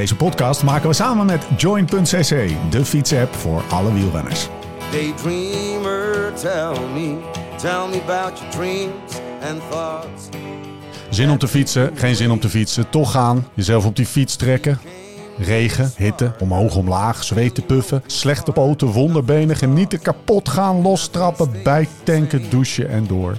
[0.00, 4.48] Deze podcast maken we samen met Join.cc, de fietsapp voor alle wielrenners.
[4.92, 7.16] Daydreamer, tell me,
[7.56, 9.12] tell me about your dreams
[9.50, 10.28] and thoughts.
[11.10, 14.36] Zin om te fietsen, geen zin om te fietsen, toch gaan, jezelf op die fiets
[14.36, 14.78] trekken.
[15.38, 22.50] Regen, hitte, omhoog, omlaag, zweet te puffen, slechte poten, wonderbenen, genieten, kapot gaan, lostrappen, bijtanken,
[22.50, 23.38] douchen en door.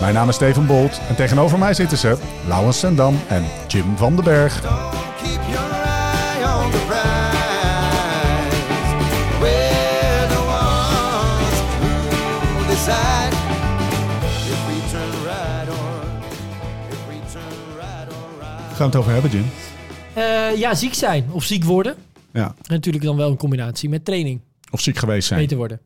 [0.00, 4.14] Mijn naam is Steven Bolt en tegenover mij zitten ze Laurens Sendam en Jim van
[4.14, 4.60] den Berg.
[18.76, 19.44] Gaan we het over hebben, Jim?
[20.14, 21.94] Eh, ja, ziek zijn of ziek worden.
[22.32, 22.46] Ja.
[22.46, 24.40] En natuurlijk dan wel een combinatie met training.
[24.70, 25.40] Of ziek geweest zijn.
[25.40, 25.80] Beter worden.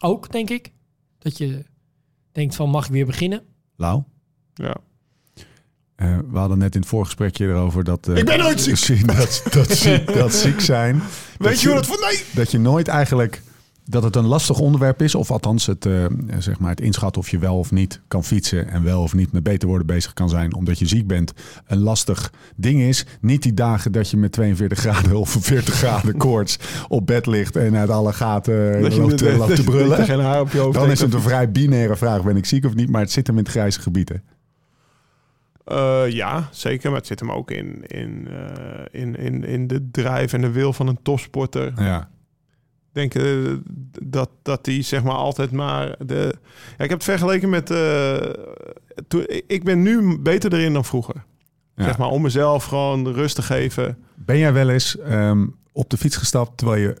[0.00, 0.72] Ook, denk ik.
[1.18, 1.64] Dat je
[2.32, 3.42] denkt van, mag ik weer beginnen?
[3.76, 4.02] Lau?
[4.54, 4.76] Ja.
[5.94, 8.08] Eh, we hadden net in het voorgesprekje erover dat...
[8.08, 9.06] eh, Ik ben nooit ziek.
[9.16, 11.02] Dat, dat, ziek, dat ziek zijn.
[11.38, 12.22] Weet je hoe dat van nee?
[12.34, 13.42] Dat je nooit eigenlijk...
[13.90, 15.14] Dat het een lastig onderwerp is.
[15.14, 16.04] Of althans het, eh,
[16.38, 18.68] zeg maar het inschatten of je wel of niet kan fietsen.
[18.68, 20.54] En wel of niet met beter worden bezig kan zijn.
[20.54, 21.32] Omdat je ziek bent.
[21.66, 23.06] Een lastig ding is.
[23.20, 26.58] Niet die dagen dat je met 42 graden of 40 graden koorts
[26.88, 27.56] op bed ligt.
[27.56, 30.04] En uit alle gaten Dat je loopt, net- loopt dat te dat brullen.
[30.04, 32.22] geen haar op je hoofd Dan is het een vrij binaire vraag.
[32.24, 32.90] Ben ik ziek of niet?
[32.90, 34.22] Maar het zit hem in het grijze gebieden.
[35.64, 36.88] Eh, ja, zeker.
[36.90, 40.50] Maar het zit hem ook in, in, eh, in, in, in de drijf en de
[40.50, 41.72] wil van een topsporter.
[41.76, 42.08] Ja.
[42.98, 43.52] Denk eh,
[44.02, 45.96] dat, dat die zeg maar altijd maar...
[46.06, 46.34] De...
[46.78, 47.70] Ja, ik heb het vergeleken met...
[47.70, 48.16] eh,
[49.08, 51.14] toen, ik ben nu beter erin dan vroeger.
[51.76, 51.84] Ja.
[51.84, 53.98] Zeg maar om mezelf gewoon rust te geven.
[54.14, 56.96] Ben jij wel eens ehm, op de fiets gestapt terwijl je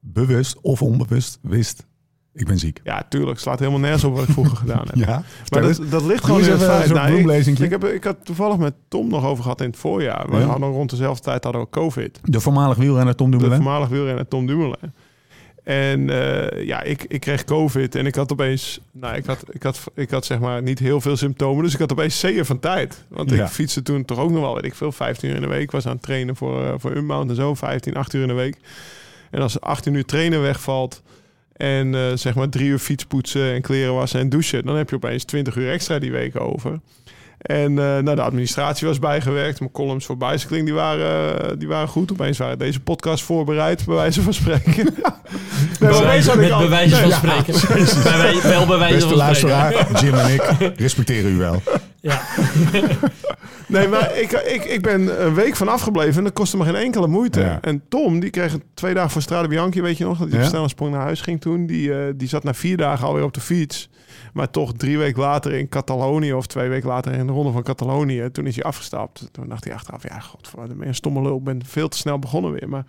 [0.00, 1.86] bewust of onbewust wist,
[2.32, 2.80] ik ben ziek?
[2.84, 3.38] Ja, tuurlijk.
[3.38, 4.94] Slaat helemaal nergens op wat ik vroeger gedaan heb.
[4.94, 6.92] Ja, Maar dat, dat ligt gewoon in het feit.
[6.92, 10.30] Nou, ik, ik, heb, ik had toevallig met Tom nog over gehad in het voorjaar.
[10.30, 10.44] We Ja.
[10.46, 12.20] hadden rond dezelfde tijd hadden we COVID.
[12.24, 13.62] De voormalig wielrenner Tom De Dumoulin.
[13.62, 14.92] voormalig wielrenner Tom Dumoulin.
[15.66, 19.62] En eh, ja, ik, ik kreeg COVID en ik had opeens, nou, ik had, ik
[19.62, 22.58] had, ik had zeg maar niet heel veel symptomen, dus ik had opeens zeeën van
[22.60, 23.04] tijd.
[23.08, 23.44] Want Ja.
[23.44, 25.70] ik fietste toen toch ook nog wel, weet ik veel, 15 uur in de week.
[25.70, 28.40] was aan het trainen voor, eh, voor Unbound en zo, 15, 18 uur in de
[28.40, 28.56] week.
[29.30, 31.02] En als 18 uur trainen wegvalt
[31.52, 34.96] en eh, zeg maar drie uur fietspoetsen en kleren wassen en douchen, dan heb je
[34.96, 36.80] opeens 20 uur extra die week over.
[37.46, 39.58] En eh, nou, de administratie was bijgewerkt.
[39.60, 42.12] Mijn columns voor Bicycling die waren, eh, die waren goed.
[42.12, 44.74] Opeens waren deze podcast voorbereid, bij wijze van spreken.
[45.80, 45.90] nee,
[46.36, 47.54] met al- bewijzen van spreken.
[48.02, 49.58] Bij wij- wel bij wijze Beste van spreken.
[49.58, 50.42] luisteraar, Jim en ik
[50.86, 51.62] respecteren u wel.
[52.00, 52.20] Ja.
[53.66, 56.74] Nee, maar ik, ik, ik ben een week van afgebleven en dat kostte me geen
[56.74, 57.40] enkele moeite.
[57.40, 57.58] Ja.
[57.60, 60.18] En Tom, die kreeg twee dagen voor Strade Bianchi, weet je nog?
[60.18, 60.46] Dat hij Ja.
[60.46, 61.66] snel een sprong naar huis ging toen.
[61.66, 63.88] Die, eh, die zat na vier dagen alweer op de fiets.
[64.36, 67.62] Maar toch drie weken later in Catalonië of twee weken later in de ronde van
[67.62, 68.28] Catalonië.
[68.32, 69.28] Toen is hij afgestapt.
[69.32, 71.36] Toen dacht hij achteraf, ja, god, wat een stomme lul.
[71.36, 72.68] Ik ben veel te snel begonnen weer.
[72.68, 72.84] Maar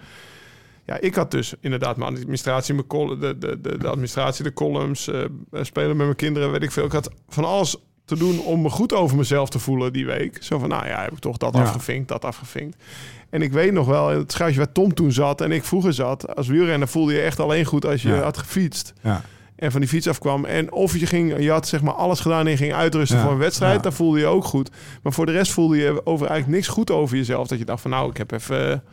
[0.86, 2.88] ja, ik had dus inderdaad mijn administratie, mijn
[3.20, 6.86] de, de, de, de administratie, de columns, eh, spelen met mijn kinderen, weet ik veel.
[6.86, 7.76] Ik had van alles
[8.06, 10.44] te doen om me goed over mezelf te voelen die week.
[10.44, 11.62] Zo van, nou ja, heb ik toch dat Ja.
[11.62, 12.84] afgevinkt, dat afgevinkt.
[13.30, 16.36] En ik weet nog wel, het schuitje waar Tom toen zat en ik vroeger zat,
[16.36, 18.22] als wielrenner voelde je echt alleen goed als je Ja.
[18.22, 18.94] had gefietst.
[19.02, 19.22] Ja.
[19.58, 20.46] En van die fiets afkwam.
[20.46, 23.24] En of je ging, je had zeg maar alles gedaan en je ging uitrusten Ja.
[23.24, 23.76] voor een wedstrijd.
[23.76, 23.82] Ja.
[23.82, 24.70] Dan voelde je ook goed.
[25.04, 27.48] Maar voor de rest voelde je over eigenlijk niks goed over jezelf.
[27.48, 28.84] Dat je dacht van nou, ik heb even,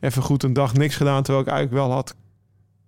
[0.00, 1.22] even goed een dag niks gedaan.
[1.22, 2.14] Terwijl ik eigenlijk wel had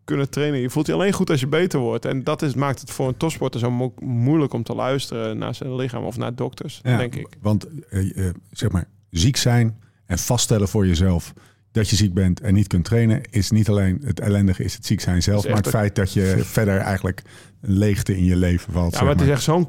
[0.04, 0.60] kunnen trainen.
[0.60, 2.04] Je voelt je alleen goed als je beter wordt.
[2.04, 5.54] En dat is, maakt het voor een topsporter zo mo- moeilijk om te luisteren naar
[5.54, 7.26] zijn lichaam of naar dokters, Ja, denk ik.
[7.40, 11.32] Want eh, eh, zeg maar, ziek zijn en vaststellen voor jezelf
[11.72, 14.86] dat je ziek bent en niet kunt trainen, is niet alleen het ellendige is het
[14.86, 17.22] ziek zijn zelf, maar het een- feit dat je verder eigenlijk
[17.60, 18.94] een leegte in je leven valt.
[18.94, 19.68] Ja, maar het is echt zo'n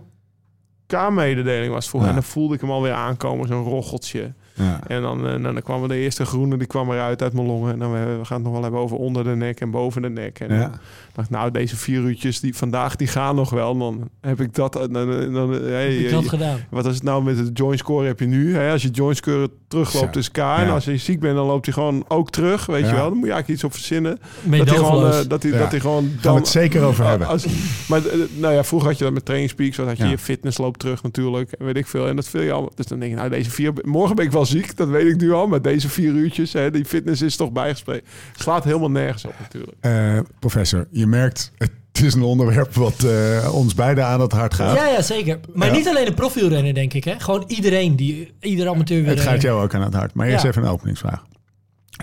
[0.87, 1.91] K-mededeling was.
[1.91, 2.07] Ja.
[2.07, 4.33] En dan voelde ik hem alweer aankomen, zo'n rocheltje.
[4.53, 4.79] Ja.
[4.87, 7.73] En dan, eh, dan kwam de eerste groene, die kwam eruit uit mijn longen.
[7.73, 10.01] En dan we, we gaan het nog wel hebben over onder de nek en boven
[10.01, 10.39] de nek.
[10.39, 10.59] En Ja.
[10.59, 10.71] dan
[11.13, 13.77] dacht nou, deze vier uurtjes die vandaag, die gaan nog wel.
[13.77, 14.73] Dan heb ik dat...
[14.73, 16.59] Dan, dan, dan, hey, Heb ik eh, dat gedaan?
[16.69, 18.55] wat is het nou met het joint score heb je nu?
[18.55, 18.71] Hè?
[18.71, 20.37] Als je joint score terugloopt is K.
[20.37, 22.65] En als je ziek bent, dan loopt hij gewoon ook terug.
[22.65, 22.89] Weet Ja.
[22.89, 23.09] je wel?
[23.09, 24.19] Dan moet je eigenlijk iets op verzinnen.
[24.43, 25.11] Dat hij gewoon...
[25.11, 25.57] eh, dat hij, Ja.
[25.57, 27.27] dat hij gewoon Gaan we dan, het zeker over hebben.
[27.27, 27.45] als,
[27.87, 29.77] maar eh, nou ja, vroeger had je dat met trainingspeaks.
[29.77, 30.09] Wat had je Ja.
[30.09, 31.51] je fitness loopt terug natuurlijk.
[31.51, 32.07] En weet ik veel.
[32.07, 32.71] En dat viel je allemaal.
[32.75, 33.73] Dus dan denk je, nou deze vier...
[33.83, 35.47] Morgen ben ik wel wel ziek, dat weet ik nu al.
[35.47, 38.01] Maar deze vier uurtjes, hè, die fitness is toch bijgesproken.
[38.37, 39.73] Slaat helemaal nergens op natuurlijk.
[39.79, 41.71] Eh, professor, je merkt, het
[42.03, 44.75] is een onderwerp wat eh, ons beiden aan het hart gaat.
[44.75, 45.39] Ja, ja, zeker.
[45.53, 45.73] Maar Ja.
[45.73, 47.03] niet alleen de profielrenner, denk ik.
[47.03, 47.19] Hè?
[47.19, 50.13] Gewoon iedereen, die, ieder amateur Het gaat jou ook aan het hart.
[50.13, 50.49] Maar eerst Ja.
[50.49, 51.23] even een openingsvraag.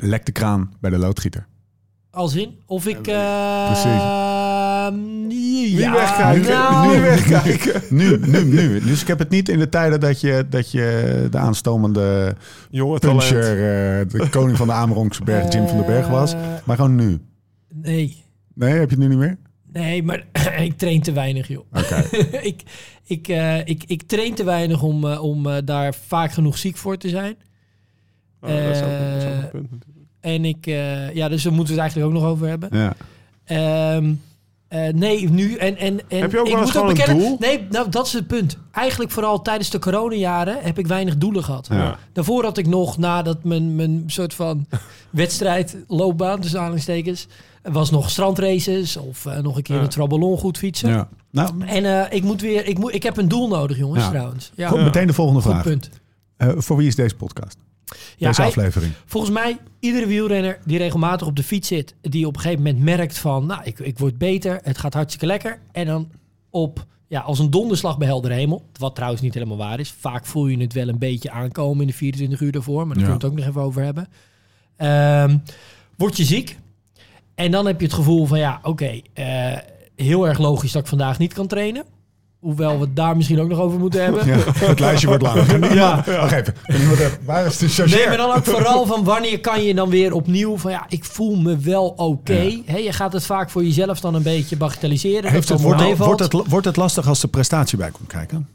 [0.01, 1.47] Lek de kraan bij de loodgieter.
[2.11, 2.59] Als in?
[2.67, 3.07] Of ik...
[3.07, 4.01] eh Precies.
[5.71, 7.83] Niet ja, wegkijken, nou, niet wegkijken.
[7.89, 8.81] Nu, nu, nu.
[8.81, 12.35] Dus ik heb het niet in de tijden dat je, dat je de aanstomende
[12.71, 13.19] Jongen, talent.
[13.19, 16.33] puncher, eh, de koning van de Amerongse berg, Jim van den Berg was.
[16.33, 17.19] Eh, Maar gewoon nu.
[17.75, 18.25] Nee.
[18.55, 19.39] Nee, heb je het nu niet meer?
[19.73, 20.25] Nee, maar
[20.63, 21.65] ik train te weinig, joh.
[21.73, 22.05] Oké.
[22.51, 22.63] ik,
[23.05, 26.77] ik, eh, ik, ik train te weinig om, eh, om eh, daar vaak genoeg ziek
[26.77, 27.37] voor te zijn.
[28.41, 30.07] Oh, dat, is ook, dat is ook een punt natuurlijk.
[30.21, 32.69] En ik, eh, ja, dus daar moeten we het eigenlijk ook nog over hebben.
[32.73, 32.95] Ja.
[33.45, 34.13] Ehm,
[34.69, 37.19] eh, nee, nu en, en, en Heb je ook ik wel eens moet ook bekennen,
[37.25, 37.37] doel?
[37.41, 38.57] Nee, nou, dat is het punt.
[38.73, 41.67] Eigenlijk vooral tijdens de coronajaren heb ik weinig doelen gehad.
[41.71, 41.99] Ja.
[42.13, 44.67] Daarvoor had ik nog, nadat mijn, mijn soort van
[45.11, 47.27] wedstrijd, loopbaan, dus aanhalingstekens,
[47.63, 49.83] was nog strandraces of eh, nog een keer Ja.
[49.83, 50.89] een traballon goed fietsen.
[50.91, 51.09] ja.
[51.31, 54.11] Nou, En eh, ik moet weer, ik, moet, ik heb een doel nodig, jongens, Ja.
[54.11, 54.53] trouwens.
[54.55, 55.63] Ja, goed, meteen de volgende goed vraag.
[55.63, 55.91] punt.
[56.37, 57.57] Eh, voor wie is deze podcast?
[58.17, 58.93] Ja, deze hij- aflevering?
[59.07, 62.85] Volgens mij, iedere wielrenner die regelmatig op de fiets zit, die op een gegeven moment
[62.85, 65.61] merkt van, nou, ik, ik word beter, het gaat hartstikke lekker.
[65.73, 66.11] En dan
[66.51, 69.91] op, ja, als een donderslag bij helder hemel, wat trouwens niet helemaal waar is.
[69.99, 73.05] Vaak voel je het wel een beetje aankomen in de 24 uur daarvoor, maar daar
[73.09, 73.11] Ja.
[73.17, 74.09] kunnen we het ook nog even over hebben.
[74.77, 75.39] Ehm,
[75.97, 76.59] word je ziek
[77.35, 79.57] en dan heb je het gevoel van, ja, oké, eh,
[79.97, 81.85] heel erg logisch dat ik vandaag niet kan trainen.
[82.39, 84.27] Hoewel we het daar misschien ook nog over moeten hebben.
[84.27, 85.75] Ja, het lijstje wordt langer.
[85.75, 86.05] Ja.
[86.07, 86.55] Wacht even.
[87.25, 87.99] Waar is de chargeur?
[87.99, 91.05] Nee, maar dan ook vooral van wanneer kan je dan weer opnieuw van ja, ik
[91.05, 92.61] voel me wel oké.
[92.67, 92.77] Ja.
[92.77, 95.31] Je gaat het vaak voor jezelf dan een beetje bagatelliseren.
[95.31, 96.21] Heeft het, het wordt, meevalt.
[96.21, 98.49] wordt, het, wordt het lastig als de prestatie bij komt kijken?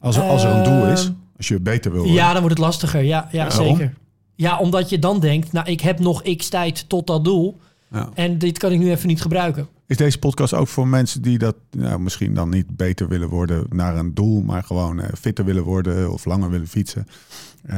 [0.00, 2.18] Als er, als er een doel is, Ehm, als je beter wil worden.
[2.18, 3.02] Ja, dan wordt het lastiger.
[3.02, 3.76] Ja, ja Waarom?
[3.76, 3.94] zeker.
[4.34, 7.60] Ja, omdat je dan denkt, nou, ik heb nog x tijd tot dat doel.
[7.92, 8.08] Ja.
[8.14, 9.68] En dit kan ik nu even niet gebruiken.
[9.92, 13.66] Is deze podcast ook voor mensen die dat nou, misschien dan niet beter willen worden
[13.70, 17.06] naar een doel, maar gewoon eh, fitter willen worden of langer willen fietsen,
[17.62, 17.76] Eh,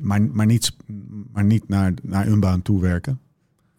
[0.00, 0.72] maar, maar niet,
[1.32, 3.20] maar niet naar, naar hun baan toe werken?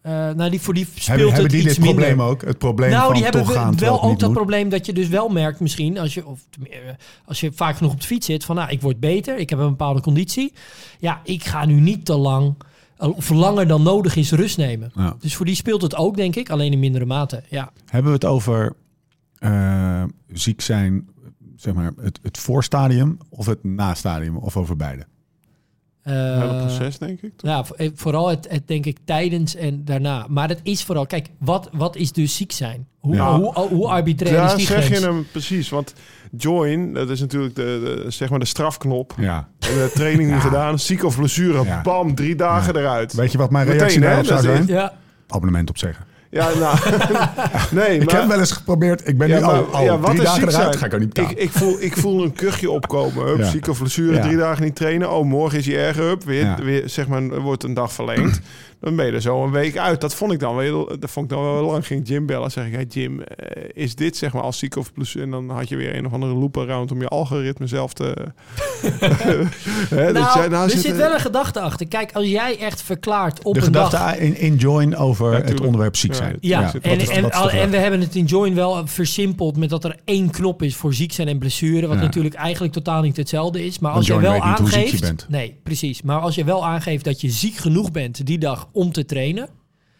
[0.00, 2.42] Eh, nou, die, voor die speelt Hebben, het hebben die iets dit probleem ook?
[2.42, 4.38] Het probleem nou, van die hebben toch we- gaan wel ook dat moet?
[4.38, 6.40] probleem dat je dus wel merkt misschien als je, of,
[7.24, 9.58] als je vaak genoeg op de fiets zit van nou, ik word beter, ik heb
[9.58, 10.52] een bepaalde conditie.
[10.98, 12.54] Ja, ik ga nu niet te lang
[12.98, 14.90] of langer dan nodig is rust nemen.
[14.94, 15.16] Ja.
[15.18, 17.42] Dus voor die speelt het ook, denk ik, alleen in mindere mate.
[17.48, 17.72] Ja.
[17.86, 18.72] Hebben we het over
[19.38, 20.02] eh,
[20.32, 21.08] ziek zijn,
[21.56, 25.06] zeg maar, het, het voorstadium of het nastadium of over beide?
[26.02, 27.36] Eh, Het hele proces, denk ik.
[27.36, 27.50] toch?
[27.50, 30.26] Ja, eh, vooral het, het denk ik tijdens en daarna.
[30.28, 32.86] Maar het is vooral, kijk, wat, wat is dus ziek zijn?
[32.98, 33.36] Hoe, Ja.
[33.38, 35.00] hoe, hoe, arbitrair is Daar die zeg grens?
[35.00, 35.68] je hem precies.
[35.68, 35.94] Want
[36.36, 37.62] join, dat is natuurlijk de,
[38.04, 39.14] de, zeg maar de strafknop.
[39.16, 39.48] Ja.
[39.58, 40.48] De training niet Ja.
[40.48, 41.80] gedaan, ziek of blessure, Ja.
[41.82, 43.12] bam, drie dagen eruit.
[43.12, 44.66] Weet je wat mijn Meteen, reactie daarop zou zijn?
[44.66, 44.92] Ja,
[45.28, 46.04] Abonnement opzeggen.
[46.30, 46.76] Ja, nou,
[47.70, 48.20] nee, Ik maar...
[48.20, 49.08] heb wel eens geprobeerd.
[49.08, 50.54] Ik ben Ja, nu al, maar- al ja, wat drie is dagen eruit.
[50.54, 50.74] zijn?
[50.78, 51.30] Ga ik ook niet betalen.
[51.30, 53.26] Ik, ik, voel, ik voel een kuchje opkomen.
[53.26, 53.44] Hup, Ja.
[53.50, 54.22] Ziek of blessure, Ja.
[54.22, 55.10] drie dagen niet trainen.
[55.12, 56.02] Oh, morgen is hij erger.
[56.04, 56.56] Hup, weer, Ja.
[56.62, 58.40] weer, zeg maar, wordt een dag verlengd.
[58.80, 60.00] Dan ben je er zo een week uit.
[60.00, 61.86] Dat vond ik dan wel, dat vond ik dan wel lang.
[61.86, 62.50] Ging Jim bellen.
[62.50, 65.24] Zeg ik, hey Jim, eh, is dit zeg maar als ziek of blessure?
[65.24, 68.14] En dan had je weer een of andere loop around om je algoritme zelf te...
[69.88, 71.88] Hè, dat nou, jij nou er zit, zit wel een gedachte achter.
[71.88, 74.16] Kijk, als jij echt verklaart op de een gedachte dag...
[74.16, 76.17] in, in join over het onderwerp ziek Ja.
[76.18, 76.36] Zijn.
[76.40, 79.84] Ja, en, is- en, al- en we hebben het in Join wel versimpeld met dat
[79.84, 81.86] er één knop is voor ziek zijn en blessure.
[81.86, 82.02] Wat Ja.
[82.02, 83.78] natuurlijk eigenlijk totaal niet hetzelfde is.
[83.78, 85.00] Maar als je wel weet niet hoe ziek je aangeeft.
[85.02, 85.26] bent.
[85.28, 86.02] Nee, precies.
[86.02, 89.48] Maar als je wel aangeeft dat je ziek genoeg bent die dag om te trainen.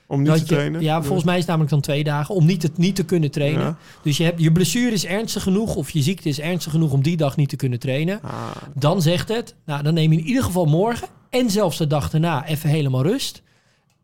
[0.07, 0.81] om niet dat te je, trainen.
[0.83, 3.31] Ja, volgens mij is het namelijk dan twee dagen om niet te, niet te kunnen
[3.31, 3.63] trainen.
[3.65, 3.77] Ja.
[4.03, 7.03] Dus je, hebt, je blessure is ernstig genoeg of je ziekte is ernstig genoeg om
[7.03, 8.21] die dag niet te kunnen trainen.
[8.23, 8.33] Ah,
[8.75, 12.11] Dan zegt het, nou dan neem je in ieder geval morgen en zelfs de dag
[12.11, 13.43] daarna even helemaal rust.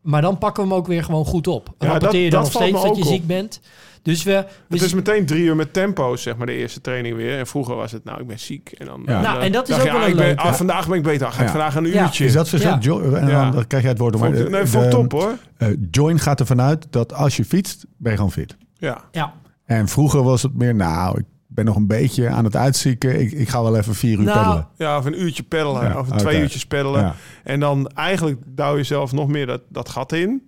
[0.05, 1.73] Maar dan pakken we hem ook weer gewoon goed op.
[1.79, 3.07] Ja, Rapporteer je dan dat nog steeds dat je op.
[3.07, 3.59] ziek bent.
[4.01, 4.31] Dus we...
[4.67, 7.37] we het is meteen drie uur met tempo, zeg maar, de eerste training weer.
[7.39, 8.71] En vroeger was het, nou, ik ben ziek.
[8.77, 9.21] En dan, Ja.
[9.21, 10.41] Nou, en dat is ook je, wel ah, een ik ben, leuke.
[10.41, 11.27] ah, Vandaag ben ik beter.
[11.27, 11.51] Ah, Ga ik Ja.
[11.51, 12.03] vandaag een Ja.
[12.03, 12.25] uurtje.
[12.25, 12.71] Is dat verschil?
[12.71, 12.77] Ja.
[12.81, 14.15] Jo- en dan, dan krijg jij het woord.
[14.15, 15.37] om- Vond de- nee, vond de- top hoor.
[15.57, 18.55] eh, join gaat ervan uit dat als je fietst, ben je gewoon fit.
[18.77, 19.01] Ja.
[19.11, 19.33] Ja,
[19.65, 23.19] En vroeger was het meer, nou, ik ben nog een beetje aan het uitzieken.
[23.19, 24.67] Ik, ik ga wel even vier uur Nou, peddelen.
[24.77, 25.83] ja, of een uurtje peddelen.
[25.83, 27.01] Ja, of een twee uurtjes peddelen.
[27.01, 27.15] Ja.
[27.43, 30.41] En dan eigenlijk douw je zelf nog meer dat, dat gat in.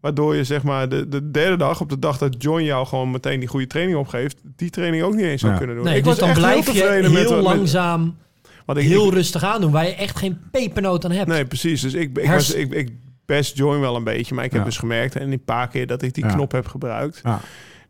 [0.00, 3.10] Waardoor je zeg maar de, de derde dag, op de dag dat John jou gewoon
[3.10, 5.58] meteen die goede training opgeeft, die training ook niet eens zou Ja.
[5.58, 5.84] kunnen doen.
[5.84, 8.16] nee, ik dus was dan echt blijf heel je heel met, langzaam,
[8.64, 11.28] want ik, heel ik- rustig aan doen, waar je echt geen pepernoot aan hebt.
[11.28, 11.80] Nee, precies.
[11.80, 12.90] Dus ik, ik, was, ik, ik
[13.26, 14.66] best Join wel een beetje, maar ik heb Ja.
[14.66, 16.32] dus gemerkt en die paar keer dat ik die Ja.
[16.32, 17.20] knop heb gebruikt.
[17.24, 17.40] Ja.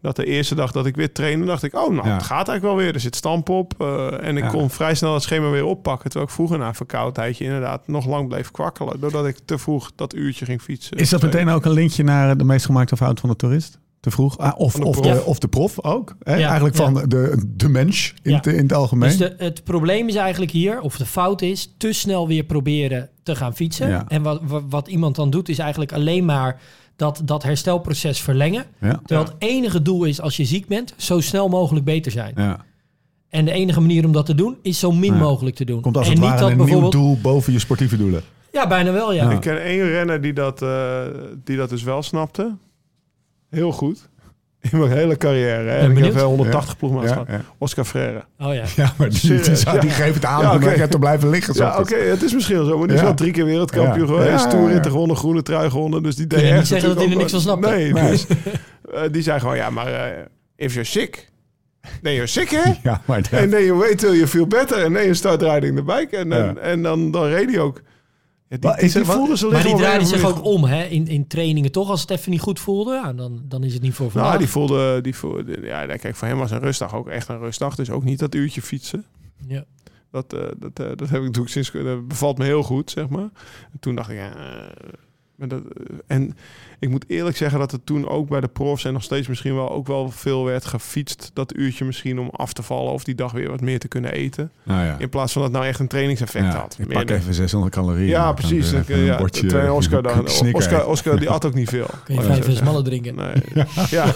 [0.03, 1.75] Dat de eerste dag dat ik weer trainde, dacht ik...
[1.75, 2.13] oh, nou, Ja.
[2.15, 2.95] het gaat eigenlijk wel weer.
[2.95, 3.75] Er zit stamp op.
[3.79, 4.51] eh, en ik Ja.
[4.51, 6.05] kon vrij snel het schema weer oppakken.
[6.05, 9.01] Terwijl ik vroeger na een verkoudheidje inderdaad nog lang bleef kwakkelen.
[9.01, 10.97] Doordat ik te vroeg dat uurtje ging fietsen.
[10.97, 13.79] Is dat meteen ook een linkje naar de meest gemaakte fout van de toerist?
[14.01, 14.39] Te vroeg?
[14.39, 16.17] Ah, of, de of, de, of de prof ook?
[16.23, 16.35] Hè?
[16.37, 16.85] Ja, Eigenlijk ja.
[16.85, 18.37] van de, de mens in, Ja.
[18.37, 19.09] het, in het algemeen.
[19.09, 23.09] Dus de, het probleem is eigenlijk hier, of de fout is, te snel weer proberen
[23.23, 23.89] te gaan fietsen.
[23.89, 24.05] Ja.
[24.09, 26.61] En wat, wat, wat iemand dan doet, is eigenlijk alleen maar
[26.99, 28.65] dat, dat herstelproces verlengen.
[28.81, 29.01] ja.
[29.07, 32.33] Terwijl het enige doel is, als je ziek bent, zo snel mogelijk beter zijn.
[32.37, 32.65] Ja.
[33.29, 35.19] En de enige manier om dat te doen, is zo min Ja.
[35.19, 35.81] mogelijk te doen.
[35.81, 38.23] Komt als en het niet ware dat een nieuw doel boven je sportieve doelen.
[38.53, 39.25] Ja, bijna wel, ja.
[39.25, 39.31] Ja.
[39.37, 41.03] Ik ken één renner die dat, eh,
[41.45, 42.57] die dat dus wel snapte.
[43.51, 44.09] Heel goed.
[44.73, 45.69] In mijn hele carrière.
[45.71, 45.77] Hè.
[45.77, 46.15] En ik heb benieuwd.
[46.15, 47.27] wel 180 ploegmaats Ja, gehad.
[47.29, 47.41] ja.
[47.59, 48.25] Oscar Freire.
[48.39, 48.63] Oh ja.
[48.77, 49.81] ja, maar die, die, Serieus, die, ja.
[49.95, 51.55] geeft het aan Ja, om lekker te blijven liggen.
[51.57, 52.79] Ja, oké, het is misschien wel zo.
[52.79, 53.03] Maar die Ja.
[53.03, 54.13] is wel drie keer wereldkampioen Ja.
[54.13, 54.45] geweest.
[54.45, 54.91] Ja, ja, Toerritten ja.
[54.91, 56.03] gewonnen, groene trui gewonnen.
[56.03, 57.69] Dus die deed je niet echt zeggen dat hij er niks van wel- snapte?
[57.77, 58.11] Nee, Nee.
[58.11, 58.27] dus,
[58.95, 60.23] eh, die zei gewoon, ja, maar eh,
[60.57, 61.29] if you're sick...
[62.03, 62.73] Then you're sick, hè?
[62.91, 64.79] Ja, maar En then you wait till you feel better.
[64.85, 66.17] En then you start riding the bike.
[66.17, 66.55] En, dan- Ja.
[66.57, 67.81] en dan, dan reed hij ook.
[68.49, 71.73] Ja, die, Maar die, ze Maar draaide of zich ook om hè, in, in trainingen.
[71.73, 74.29] Toch, als het even niet goed voelde, ja, dan, dan is het niet voor vandaag.
[74.29, 77.39] Nou, die voelde, die voelde, ja, kijk, voor hem was een rustdag ook echt een
[77.39, 77.75] rustdag.
[77.75, 79.05] Dus ook niet dat uurtje fietsen.
[79.47, 79.65] Ja.
[80.11, 83.09] Dat, eh, dat, eh, dat heb ik natuurlijk sinds, dat bevalt me heel goed, zeg
[83.09, 83.31] maar.
[83.73, 84.33] En toen dacht ik, ja,
[85.39, 86.37] maar dat, eh, en
[86.79, 89.55] ik moet eerlijk zeggen dat er toen ook bij de profs en nog steeds misschien
[89.55, 91.31] wel ook wel veel werd gefietst.
[91.35, 94.13] Dat uurtje misschien om af te vallen of die dag weer wat meer te kunnen
[94.13, 94.51] eten.
[94.63, 94.97] nou ja.
[94.99, 96.77] In plaats van dat nou echt een trainingseffect Ja, had.
[96.79, 98.09] ik Meer pak even 600 calorieën.
[98.09, 98.71] ja, precies.
[98.71, 100.87] Dan ja, bordje Oscar, dan, Snicker Oscar.
[100.87, 101.87] Oscar die at ook niet veel.
[102.05, 103.15] Kun je vijf smallen drinken.
[103.15, 103.33] Nee,
[103.91, 104.13] ja.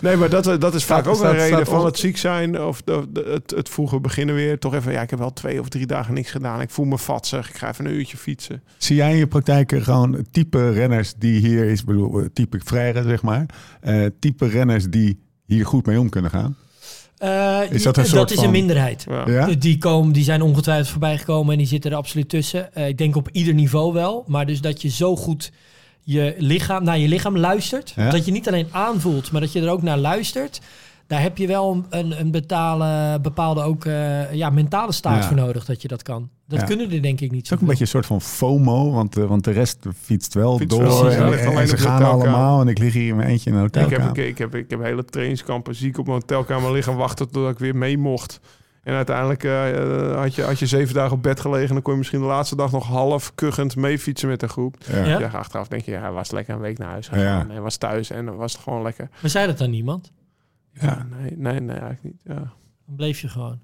[0.00, 1.98] nee, maar dat, dat is vaak Staat- ook staat- een reden staat van op- het
[1.98, 4.58] ziek zijn of de, de- het, het vroege beginnen weer.
[4.58, 6.60] Toch even, ja, ik heb wel twee of drie dagen niks gedaan.
[6.60, 7.48] Ik voel me vatsig.
[7.48, 8.62] Ik ga even een uurtje fietsen.
[8.76, 13.02] Zie jij in je praktijk gewoon type renners die hier is, bedoel, eh, type vrije
[13.02, 13.46] zeg maar,
[13.80, 16.56] eh, type renners die hier goed mee om kunnen gaan?
[17.16, 19.06] Eh, Is dat een dat soort is van- een minderheid.
[19.26, 19.46] Ja.
[19.58, 22.74] Die, komen, die zijn ongetwijfeld voorbij gekomen en die zitten er absoluut tussen.
[22.74, 24.24] Eh, ik denk op ieder niveau wel.
[24.26, 25.52] Maar dus dat je zo goed
[26.02, 27.92] je lichaam, naar je lichaam luistert.
[27.96, 28.10] Ja.
[28.10, 30.60] Dat je niet alleen aanvoelt, maar dat je er ook naar luistert.
[31.06, 35.28] Daar heb je wel een, een betalen, bepaalde ook, eh, ja, mentale staat Ja.
[35.28, 36.28] voor nodig dat je dat kan.
[36.48, 36.64] Dat Ja.
[36.66, 39.16] kunnen er denk ik niet Het is ook een beetje een soort van FOMO, want,
[39.16, 40.86] eh, want de rest fietst wel Fietst door.
[40.86, 42.22] wel, en, ja, ligt en- alleen en ze gaan hotelkamer.
[42.34, 44.18] allemaal en ik lig hier in mijn eentje in een Ik heb, hotelkamer.
[44.18, 47.58] ik, ik, heb, ik heb hele trainingskampen ziek op mijn hotelkamer liggen wachten totdat ik
[47.58, 48.40] weer mee mocht.
[48.82, 51.72] En uiteindelijk eh, had, je, had je zeven dagen op bed gelegen.
[51.72, 54.76] Dan kon je misschien de laatste dag nog half kuchend mee fietsen met de groep.
[54.92, 55.04] Ja.
[55.04, 55.18] Ja.
[55.18, 57.24] Ja, achteraf denk je, ja, hij was lekker een week naar huis gegaan.
[57.24, 57.40] Ja.
[57.40, 59.08] En hij was thuis en was het gewoon lekker.
[59.20, 60.12] Maar zei dat dan niemand?
[60.80, 61.06] Ja.
[61.20, 62.20] Nee, nee, nee, eigenlijk niet.
[62.24, 62.34] Ja.
[62.86, 63.58] Dan bleef je gewoon.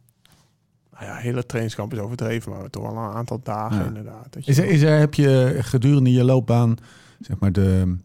[0.93, 3.87] Nou ja, hele trainingskamp is overdreven, maar toch wel een aantal dagen Ja.
[3.87, 4.33] inderdaad.
[4.33, 6.77] Dat je Is er, is er, heb je gedurende je loopbaan
[7.21, 7.97] zeg maar de,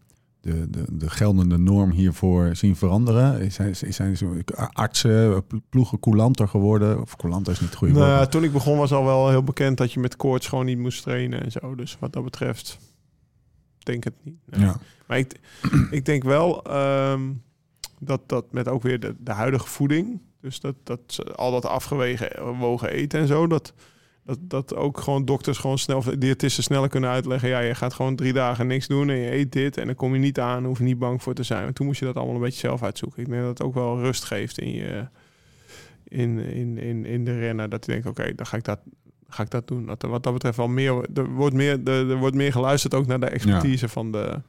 [0.41, 3.51] de, de, de geldende norm hiervoor zien veranderen?
[3.51, 4.35] Zijn, zijn zo-
[4.73, 7.01] artsen, ploegen coulanter geworden?
[7.01, 9.77] Of coulanter is niet het goede Nou, toen ik begon was al wel heel bekend
[9.77, 11.75] dat je met koorts gewoon niet moest trainen en zo.
[11.75, 12.77] Dus wat dat betreft,
[13.79, 14.35] denk het niet.
[14.45, 14.59] Nee.
[14.59, 14.75] Ja.
[15.07, 15.39] Maar ik,
[15.91, 17.21] ik denk wel ehm,
[17.99, 22.57] dat dat met ook weer de, de huidige voeding, dus dat, dat al dat afgewogen
[22.59, 23.73] wogen eten en zo, dat,
[24.23, 27.49] dat, dat ook gewoon dokters gewoon snel, diëtisten sneller kunnen uitleggen.
[27.49, 30.13] Ja, je gaat gewoon drie dagen niks doen en je eet dit en dan kom
[30.13, 31.63] je niet aan, hoef je niet bang voor te zijn.
[31.63, 33.21] Maar toen moest je dat allemaal een beetje zelf uitzoeken.
[33.21, 35.07] Ik denk dat het ook wel rust geeft in je,
[36.03, 37.69] in, in, in, in de renner.
[37.69, 38.79] Dat je denkt, oké, dan ga ik dat
[39.29, 39.85] ga ik dat doen.
[39.85, 43.07] Dat, wat dat betreft wel meer, er wordt meer, er, er wordt meer geluisterd ook
[43.07, 44.41] naar de expertise van, de,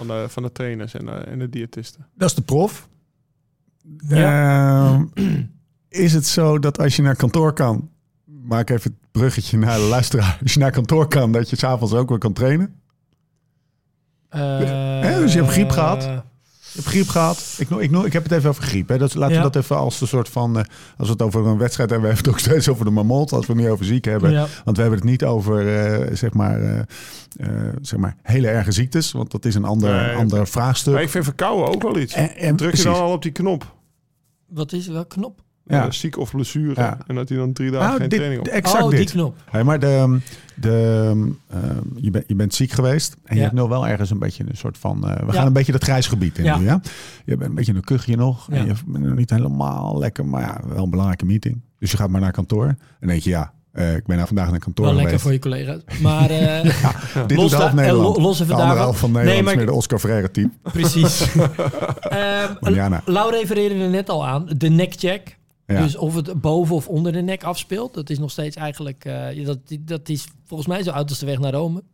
[0.00, 2.06] van, de, van de trainers en de, en de diëtisten.
[2.14, 2.88] Dat is de prof.
[4.08, 4.94] Ja.
[5.14, 5.36] Ehm,
[6.04, 7.90] is het zo dat als je naar kantoor kan,
[8.24, 10.38] maak even het bruggetje naar de luisteraar.
[10.42, 12.74] Als je naar kantoor kan, dat je s'avonds ook weer kan trainen?
[14.28, 16.24] Hè, dus je hebt griep gehad?
[16.72, 17.54] Je hebt griep gehad.
[17.58, 18.88] Ik, no- ik, no- ik heb het even over griep.
[18.88, 18.98] Hè.
[18.98, 19.42] Dat, laten Ja.
[19.42, 20.58] we dat even als een soort van...
[20.58, 20.64] eh,
[20.96, 23.32] als we het over een wedstrijd hebben, we hebben het ook steeds over de mamot.
[23.32, 24.30] Als we het meer over ziek hebben.
[24.30, 24.46] Ja.
[24.64, 26.80] Want we hebben het niet over, eh, zeg, maar, eh,
[27.82, 29.12] zeg maar, hele erge ziektes.
[29.12, 30.14] Want dat is een ander, Nee.
[30.16, 30.92] ander vraagstuk.
[30.92, 32.14] Maar ik vind verkouden ook wel iets.
[32.14, 32.84] En, en Druk je precies.
[32.84, 33.74] dan al op die knop,
[34.48, 35.40] Wat is welke knop?
[35.70, 35.84] Ja.
[35.84, 36.98] eh, ziek of blessure, Ja.
[37.06, 38.48] en dat hij dan drie dagen Nou, geen dit- training op.
[38.52, 39.10] exact oh, die dit.
[39.10, 39.36] knop.
[39.50, 40.18] Hey, maar de,
[40.54, 41.02] de,
[41.50, 44.44] ehm, je, bent je bent ziek geweest en je hebt nu wel ergens een beetje
[44.48, 45.08] een soort van...
[45.08, 45.32] eh, we Ja.
[45.32, 46.58] gaan een beetje dat grijs gebied in Ja.
[46.58, 46.80] nu, ja?
[47.24, 50.26] Je bent een beetje in een kuchje nog en je bent nog niet helemaal lekker,
[50.26, 51.60] maar ja, wel een belangrijke meeting.
[51.78, 54.26] Dus je gaat maar naar kantoor en dan denk je, ja, eh, ik ben nou
[54.28, 55.42] vandaag naar kantoor Wel lekker geweest.
[55.44, 55.98] voor je collega's.
[56.00, 56.62] Maar eh,
[57.26, 58.16] Dit los half Nederland.
[58.16, 58.76] lo- los even de andere daarvan.
[58.76, 60.52] helft van Nee, Nederland maar is ik- meer de Oscar Freire team.
[60.62, 61.20] precies.
[62.00, 63.02] Ehm, Manjana.
[63.04, 64.46] Lau refereerde er net al aan.
[64.56, 65.38] De neckcheck.
[65.70, 65.82] Ja.
[65.82, 67.94] Dus of het boven of onder de nek afspeelt.
[67.94, 69.04] Dat is nog steeds eigenlijk...
[69.04, 71.78] eh, dat, dat is volgens mij zo oud als de weg naar Rome.
[71.78, 71.84] ik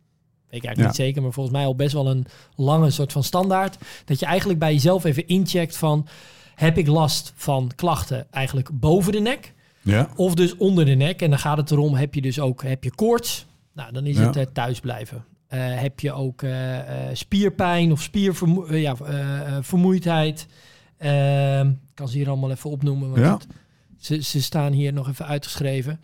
[0.49, 0.85] eigenlijk Ja.
[0.85, 3.77] niet zeker, maar volgens mij al best wel een lange soort van standaard.
[4.05, 6.07] Dat je eigenlijk bij jezelf even incheckt van,
[6.55, 9.53] heb ik last van klachten eigenlijk boven de nek?
[9.81, 10.09] Ja.
[10.15, 11.21] Of dus onder de nek.
[11.21, 13.45] En dan gaat het erom, heb je dus ook heb je koorts?
[13.73, 15.25] Nou, dan is het eh, thuis blijven.
[15.47, 16.43] Eh, heb je ook
[17.13, 18.97] spierpijn of spiervermoeidheid?
[18.99, 20.47] ja, vermoeidheid?
[20.97, 23.21] Ehm, ik kan ze hier allemaal even opnoemen.
[23.21, 23.33] Ja.
[23.33, 23.47] het-
[24.07, 25.99] ze, ze staan hier nog even uitgeschreven.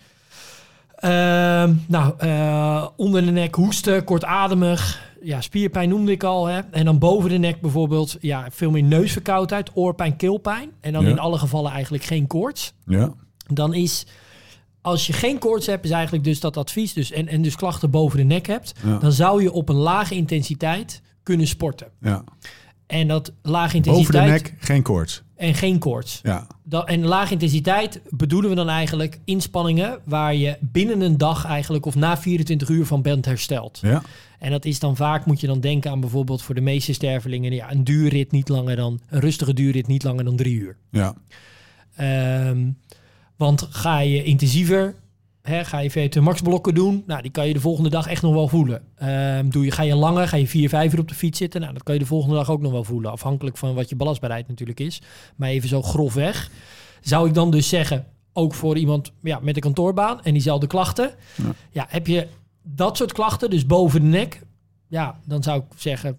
[0.95, 5.11] Ehm, nou, eh, onder de nek hoesten, kortademig.
[5.21, 6.45] Ja, spierpijn noemde ik al.
[6.45, 6.59] Hè?
[6.71, 10.69] En dan boven de nek bijvoorbeeld ja, veel meer neusverkoudheid, oorpijn, keelpijn.
[10.81, 11.09] En dan Ja.
[11.09, 13.13] in alle gevallen eigenlijk geen koorts Ja.
[13.53, 14.05] dan is
[14.81, 17.89] als je geen koorts hebt, is eigenlijk dus dat advies dus en, en dus klachten
[17.89, 18.97] boven de nek hebt, Ja.
[18.97, 21.87] dan zou je op een lage intensiteit kunnen sporten.
[22.01, 22.23] ja.
[22.87, 25.23] En dat lage Boven de intensiteit nek geen koorts.
[25.35, 26.19] en geen koorts.
[26.23, 26.47] Ja.
[26.73, 31.85] Dat, en lage intensiteit bedoelen we dan eigenlijk inspanningen waar je binnen een dag eigenlijk
[31.85, 33.79] of na 24 uur van bent hersteld.
[33.81, 34.01] Ja.
[34.39, 37.53] En dat is dan vaak, moet je dan denken aan bijvoorbeeld voor de meeste stervelingen,
[37.53, 40.75] ja, een duurrit niet langer dan, een rustige duurrit niet langer dan drie uur.
[40.89, 41.15] Ja.
[41.95, 42.69] Ehm,
[43.35, 44.95] want ga je intensiever,
[45.43, 48.21] hè, ga je VO2 max blokken doen, nou, die kan je de volgende dag echt
[48.21, 48.81] nog wel voelen.
[48.95, 51.61] Ehm, doe je, ga je langer, ga je vier, vijf uur op de fiets zitten,
[51.61, 53.11] nou, dat kan je de volgende dag ook nog wel voelen.
[53.11, 55.01] Afhankelijk van wat je belastbaarheid natuurlijk is.
[55.35, 56.51] Maar even zo grofweg.
[57.01, 61.11] Zou ik dan dus zeggen, ook voor iemand ja, met een kantoorbaan en diezelfde klachten.
[61.35, 61.53] Ja.
[61.71, 61.85] Ja.
[61.89, 62.27] heb je
[62.61, 64.41] dat soort klachten, dus boven de nek.
[64.87, 66.17] Ja, dan zou ik zeggen,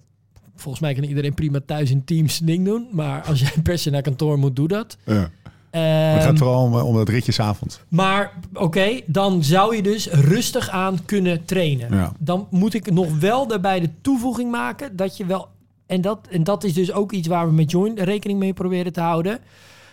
[0.54, 2.88] volgens mij kan iedereen prima thuis in teams ding doen.
[2.92, 4.96] Maar als jij per se naar kantoor moet, doe dat.
[5.06, 5.30] ja.
[5.78, 5.82] Het
[6.16, 7.80] Ehm, gaat vooral om, om dat ritjesavond.
[7.88, 11.94] maar oké, dan zou je dus rustig aan kunnen trainen.
[11.96, 12.12] Ja.
[12.18, 15.48] Dan moet ik nog wel daarbij de toevoeging maken dat je wel.
[15.86, 18.92] En dat, en dat is dus ook iets waar we met Join rekening mee proberen
[18.92, 19.38] te houden.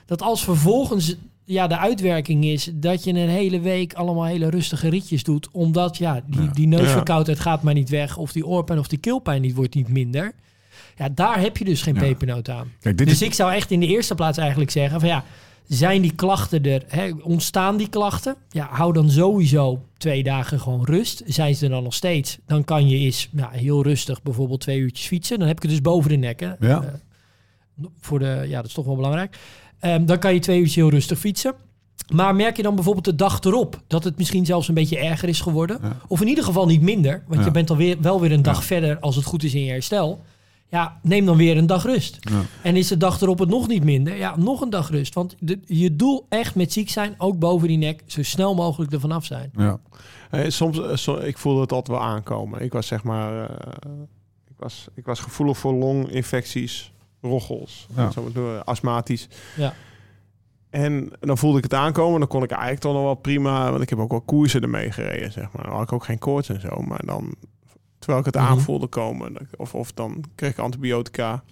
[0.05, 4.89] Dat als vervolgens ja, de uitwerking is dat je een hele week allemaal hele rustige
[4.89, 5.47] ritjes doet.
[5.51, 6.51] Omdat ja, die, Ja.
[6.51, 8.17] die neusverkoudheid gaat maar niet weg.
[8.17, 10.31] Of die oorpijn of die keelpijn niet, wordt niet minder.
[10.97, 11.99] Ja, daar heb je dus geen Ja.
[11.99, 12.71] pepernoot aan.
[12.79, 13.27] Kijk, dit dus is...
[13.27, 15.23] ik zou echt in de eerste plaats eigenlijk zeggen van ja,
[15.73, 18.35] zijn die klachten er, hè, ontstaan die klachten?
[18.49, 21.21] Ja, hou dan sowieso twee dagen gewoon rust.
[21.25, 22.37] Zijn ze er dan nog steeds?
[22.45, 25.39] Dan kan je eens heel rustig bijvoorbeeld twee uurtjes fietsen.
[25.39, 26.39] Dan heb ik het dus boven de nek.
[26.39, 26.47] Hè.
[26.59, 26.81] Ja.
[26.83, 29.37] Eh, voor de, ja, dat is toch wel belangrijk.
[29.79, 31.53] Ehm, dan kan je twee uurtjes heel rustig fietsen.
[32.13, 35.29] Maar merk je dan bijvoorbeeld de dag erop dat het misschien zelfs een beetje erger
[35.29, 35.79] is geworden?
[35.81, 35.97] Ja.
[36.07, 37.45] Of in ieder geval niet minder, want Ja.
[37.45, 38.63] je bent dan weer, wel weer een dag Ja.
[38.63, 40.21] verder als het goed is in je herstel.
[40.71, 42.17] Ja, neem dan weer een dag rust.
[42.19, 42.41] Ja.
[42.63, 44.15] En is de dag erop het nog niet minder?
[44.15, 45.13] Ja, nog een dag rust.
[45.13, 48.91] Want de, je doel echt met ziek zijn, ook boven die nek, zo snel mogelijk
[48.93, 49.51] er vanaf zijn.
[49.55, 49.79] Ja.
[50.29, 52.61] Eh, soms, eh, so- ik voelde het altijd wel aankomen.
[52.61, 53.55] Ik was zeg maar, eh,
[54.47, 58.11] ik was, ik was gevoelig voor longinfecties, roggels, Ja.
[58.11, 59.27] zo maar, eh, astmatisch.
[59.57, 59.73] Ja.
[60.69, 62.19] En dan voelde ik het aankomen.
[62.19, 64.91] Dan kon ik eigenlijk toch nog wel prima, want ik heb ook wel koersen ermee
[64.91, 65.63] gereden, zeg maar.
[65.65, 67.35] Dan had ik ook geen koorts en zo, maar dan,
[68.01, 68.45] terwijl ik het Mhm.
[68.51, 71.43] aanvoelde komen, of, of dan kreeg ik antibiotica.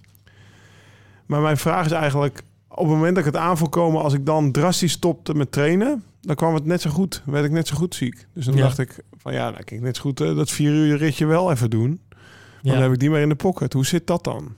[1.25, 4.25] Maar mijn vraag is eigenlijk, op het moment dat ik het aanvoel komen, als ik
[4.25, 7.75] dan drastisch stopte met trainen, dan kwam het net zo goed, werd ik net zo
[7.75, 8.25] goed ziek.
[8.33, 8.61] Dus dan Ja.
[8.61, 11.51] dacht ik van ja, nou, kijk, net zo goed eh, dat vier uur ritje wel
[11.51, 11.99] even doen.
[12.61, 12.71] Ja.
[12.73, 13.73] Dan heb ik die maar in de pocket.
[13.73, 14.55] Hoe zit dat dan?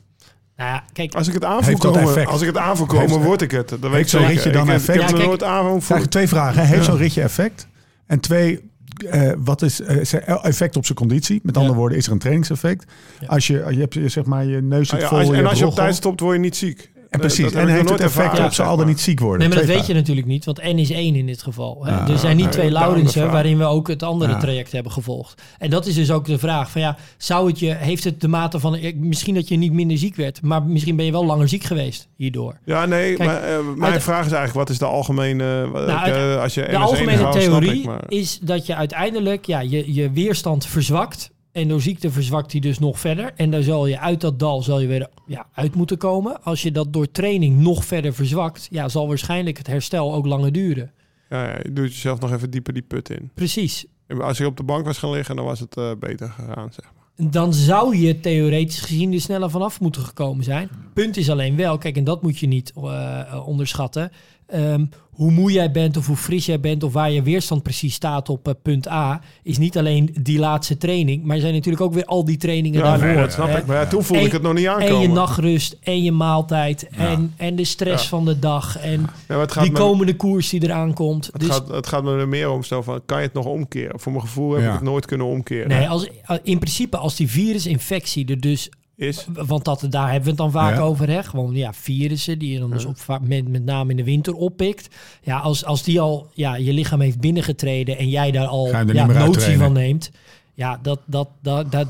[0.56, 3.42] Nou ja, kijk, Als ik het aanvoel komen, als ik het aanvoel komen, Heeft- word
[3.42, 3.70] ik het.
[3.80, 4.98] Dan weet ik zo'n ritje dan ik, heb- effect?
[4.98, 6.66] Ik heb Ja, er nooit twee vragen.
[6.66, 6.92] Heeft Ja.
[6.92, 7.68] zo'n ritje effect?
[8.06, 8.70] En twee,
[9.10, 11.40] eh, wat is eh, zijn effect op zijn conditie?
[11.44, 11.80] Met andere Ja.
[11.80, 12.92] woorden, is er een trainingseffect?
[13.20, 13.28] Ja.
[13.28, 15.34] Als je, je hebt je, zeg maar je neus zit Ah ja, vol, als- je
[15.36, 16.91] en als je op tijd stopt, word je niet ziek.
[17.12, 17.52] En precies.
[17.52, 19.40] en heeft het effect ervaren, op ze al dan niet ziek worden?
[19.40, 21.86] Nee, maar dat weet je natuurlijk niet, want N is één in dit geval.
[21.86, 21.92] Hè?
[21.92, 24.38] Ja, er zijn niet twee Laurensen waarin we ook het andere Ja.
[24.40, 25.42] traject hebben gevolgd.
[25.58, 28.28] En dat is dus ook de vraag van ja, zou het je, heeft het de
[28.28, 31.48] mate van, misschien dat je niet minder ziek werd, maar misschien ben je wel langer
[31.50, 32.60] ziek geweest hierdoor.
[32.66, 35.62] Ja, nee, Kijk, maar eh, mijn uit- vraag is eigenlijk, wat is de algemene...
[35.64, 39.46] eh, Nou, uit- als je De NS1 algemene theorie ik, maar- is dat je uiteindelijk
[39.46, 41.32] ja, je, je weerstand verzwakt.
[41.52, 43.32] En door ziekte verzwakt hij dus nog verder.
[43.36, 46.44] En daar zal je uit dat dal zal je weer ja, uit moeten komen.
[46.44, 50.52] Als je dat door training nog verder verzwakt, ja, zal waarschijnlijk het herstel ook langer
[50.52, 50.92] duren.
[51.30, 53.32] Ja, ja, je doet jezelf nog even dieper die put in.
[53.34, 53.86] Precies.
[54.20, 56.86] Als je op de bank was gaan liggen, dan was het eh, beter gegaan, zeg
[56.96, 57.30] maar.
[57.32, 60.70] Dan zou je theoretisch gezien er sneller vanaf moeten gekomen zijn.
[60.94, 64.12] Punt is alleen wel, kijk, en dat moet je niet eh, eh, onderschatten.
[64.52, 67.94] Ehm, hoe moe jij bent of hoe fris jij bent of waar je weerstand precies
[67.94, 71.84] staat op eh, punt A, is niet alleen die laatste training, maar er zijn natuurlijk
[71.84, 73.08] ook weer al die trainingen Ja, daarvoor.
[73.08, 73.58] nee, dat snap hè.
[73.58, 73.66] ik.
[73.66, 75.02] Maar ja, toen voelde En- ik het nog niet En aankomen.
[75.02, 77.08] je nachtrust en je maaltijd Ja.
[77.10, 78.10] en, en de stress Ja.
[78.10, 81.26] van de dag en Ja, maar het gaat die me- komende koers die eraan komt.
[81.32, 83.46] Het, Dus gaat, het gaat me er meer om zo van, kan je het nog
[83.46, 84.00] omkeren?
[84.00, 84.68] Voor mijn gevoel heb Ja.
[84.68, 85.68] ik het nooit kunnen omkeren.
[85.68, 86.08] nee, als,
[86.44, 90.52] in principe als die virusinfectie er dus Is, Want dat, daar hebben we het dan
[90.52, 90.82] vaak Ja.
[90.82, 91.10] over.
[91.10, 91.24] Hè?
[91.24, 94.88] Gewoon ja, virussen die je dan dus op, met, met name in de winter oppikt.
[95.22, 99.06] Ja, als, als die al ja, je lichaam heeft binnengetreden en jij daar al ja,
[99.06, 100.12] notie van neemt.
[100.54, 101.88] Ja, dat, dat, dat, dat,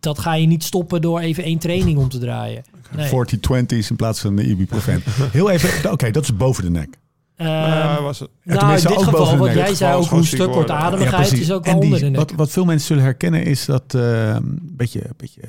[0.00, 2.62] dat ga je niet stoppen door even één training om te draaien.
[2.96, 3.08] Nee.
[3.08, 5.02] 40-20's in plaats van de ibuprofen.
[5.32, 6.98] Heel even, oké, dat is boven de nek.
[7.36, 8.28] Ja, was het.
[8.42, 10.54] Ja, nou, in dit ook geval, wat jij zei, ook hoesten, ziek worden.
[10.56, 12.16] kortademigheid is ook wel En die- onder de nek.
[12.16, 15.48] wat, wat veel mensen zullen herkennen is dat een beetje, beetje, eh,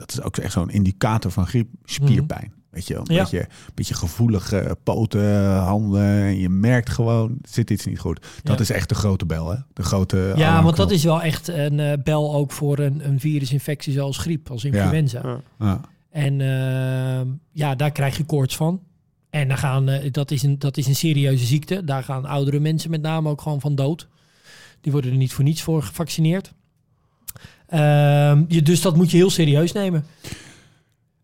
[0.00, 2.52] dat is ook echt zo'n indicator van griep, spierpijn.
[2.70, 3.20] Weet je, wel, een Ja.
[3.22, 6.02] beetje, beetje gevoelige poten, handen.
[6.02, 8.26] En je merkt gewoon, zit iets niet goed.
[8.42, 8.62] Dat Ja.
[8.62, 9.56] is echt de grote bel, hè?
[9.72, 13.20] De grote Ja, want dat is wel echt een eh, bel ook voor een, een
[13.20, 15.20] virusinfectie zoals griep, als influenza.
[15.24, 15.40] Ja.
[15.58, 15.80] Ja.
[16.10, 18.80] En ehm, ja, daar krijg je koorts van.
[19.30, 21.84] En dan gaan, eh, dat, is een, dat is een serieuze ziekte.
[21.84, 24.08] Daar gaan oudere mensen met name ook gewoon van dood.
[24.80, 26.52] Die worden er niet voor niets voor gevaccineerd.
[27.70, 30.04] Ehm, je, dus dat moet je heel serieus nemen.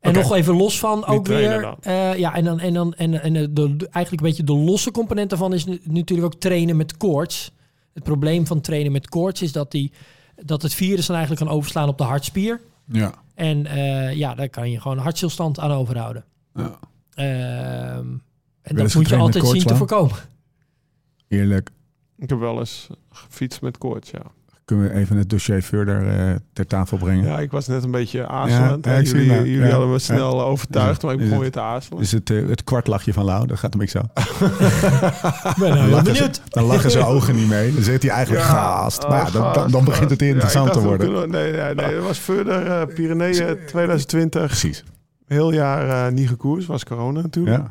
[0.01, 1.61] En nog even los van ook trainen weer.
[1.61, 1.77] dan.
[1.81, 4.91] eh, ja, en dan en dan en, en de, de- eigenlijk een beetje de losse
[4.91, 7.53] component daarvan is nu- natuurlijk ook trainen met koorts.
[7.95, 9.93] Het probleem van trainen met koorts is dat, die,
[10.45, 12.61] dat het virus dan eigenlijk kan overslaan op de hartspier.
[12.93, 13.13] Ja.
[13.35, 16.25] En eh, ja, daar kan je gewoon hartstilstand aan overhouden.
[16.55, 16.79] ja,
[17.15, 17.27] Ehm,
[18.63, 20.17] en dat moet je altijd zien te voorkomen.
[21.29, 21.71] eerlijk.
[22.19, 24.23] Ik heb wel eens gefietst met koorts, ja.
[24.67, 27.25] Kunnen we even het dossier verder eh, ter tafel brengen?
[27.25, 28.85] Ja, ik was net een beetje aarzelend.
[28.85, 29.45] Ja, jullie het.
[29.47, 29.69] jullie Ja.
[29.71, 29.99] hadden me Ja.
[29.99, 31.99] snel overtuigd, maar ik Is begon het- weer te aarzelen.
[31.99, 34.01] Dus het, eh, het kwartlachje van Lau, dat gaat hem ik zo.
[35.59, 36.41] Ben nou Dan heel lachen, ze, benieuwd.
[36.49, 37.75] dan lachen zijn ogen niet mee.
[37.75, 39.09] Dan zit hij eigenlijk gast.
[39.09, 41.31] Maar ja, dan, dan, dan begint het interessant te worden.
[41.31, 44.47] nee, nee, nee, dat was verder eh Pyreneeën 2020.
[44.47, 44.85] Precies.
[45.27, 47.57] Heel jaar eh, niet gekoers, was corona natuurlijk.
[47.57, 47.71] Ja.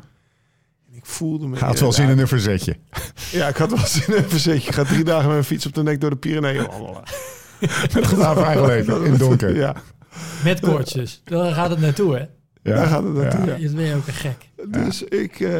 [1.06, 1.56] Voelde me...
[1.56, 2.76] Gaat wel zin in een verzetje.
[3.30, 4.68] Ja, ik had wel zin in een verzetje.
[4.68, 7.02] Ik ga drie dagen met mijn fiets op de nek door de Pyreneeën wandelen.
[7.94, 9.56] Met gevaarvrij leven in het donker.
[9.66, 9.74] Ja,
[10.44, 11.20] Met koorts dus.
[11.24, 12.24] Daar gaat het naartoe, hè?
[12.62, 13.40] daar gaat het naartoe.
[13.40, 13.46] Ja.
[13.52, 13.56] ja.
[13.58, 14.48] Je ben je ook een gek.
[14.68, 15.50] Dus ik, eh,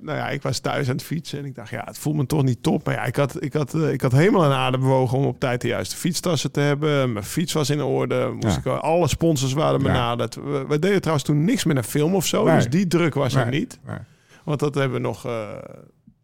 [0.00, 2.26] nou ja, ik was thuis aan het fietsen en ik dacht, ja, het voelt me
[2.26, 2.84] toch niet top.
[2.84, 5.40] Maar ja, ik had, ik had, eh, ik had helemaal aan aarde bewogen om op
[5.40, 7.12] tijd de juiste fietstassen te hebben.
[7.12, 8.30] Mijn fiets was in orde.
[8.40, 8.74] Moest Ja.
[8.74, 9.86] ik, alle sponsors waren Ja.
[9.86, 10.34] benaderd.
[10.34, 12.44] We, we deden trouwens toen niks met een film of zo.
[12.44, 12.54] Nee.
[12.56, 13.78] Dus die druk was er niet.
[13.86, 13.96] Nee.
[14.44, 15.48] Want dat hebben we nog eh,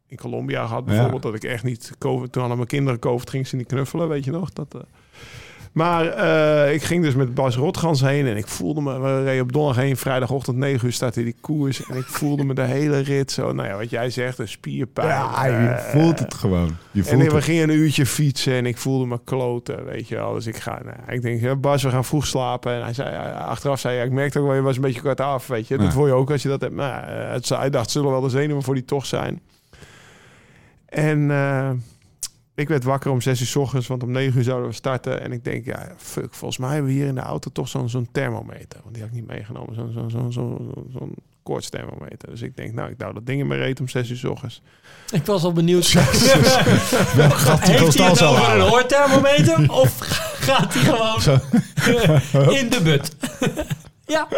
[0.07, 1.23] in Colombia gehad bijvoorbeeld.
[1.23, 2.33] Dat ik echt niet COVID...
[2.33, 4.51] Toen hadden mijn kinderen COVID, gingen ze niet knuffelen, weet je nog?
[4.53, 4.81] Dat, eh.
[5.77, 8.99] Maar eh, ik ging dus met Bas Rotgans heen en ik voelde me...
[8.99, 11.85] We reden op donderdag heen, vrijdagochtend 9 uur startte die koers.
[11.85, 13.53] En ik voelde me de hele rit zo...
[13.53, 15.09] Nou ja, wat jij zegt, een spierpijn.
[15.09, 16.77] Ja, je eh, voelt het gewoon.
[16.91, 17.45] Je en voelt we het.
[17.45, 20.33] gingen een uurtje fietsen en ik voelde me kloten, weet je wel.
[20.33, 22.73] Dus ik ga, nou, ik denk, ja, Bas, we gaan vroeg slapen.
[22.73, 25.21] En hij zei, achteraf zei hij, ik merkte ook wel, je was een beetje kort
[25.21, 25.79] af, weet je.
[25.79, 26.75] Dat voel je ook als je dat hebt.
[26.75, 29.41] Maar eh, het, hij dacht, zullen wel de zenuwen voor die tocht zijn.
[30.87, 31.31] En
[32.57, 35.21] ik werd wakker om zes uur 's ochtends, want om negen uur zouden we starten.
[35.21, 37.89] En ik denk, ja, fuck, volgens mij hebben we hier in de auto toch zo'n
[37.89, 38.81] zo'n thermometer.
[38.83, 42.29] Want die had ik niet meegenomen, zo'n zo'n zo'n zo'n zo'n koortsthermometer.
[42.31, 44.25] Dus ik denk, nou, ik douw dat ding in mijn reet om zes uur 's
[44.25, 44.63] ochtends.
[45.11, 45.93] Ik was al benieuwd.
[47.17, 49.73] Welk gat die Heeft hij het over een hoorthermometer?
[49.73, 49.99] of
[50.49, 51.39] gaat hij gewoon Zo.
[52.61, 53.17] in de but?
[54.07, 54.29] Ja,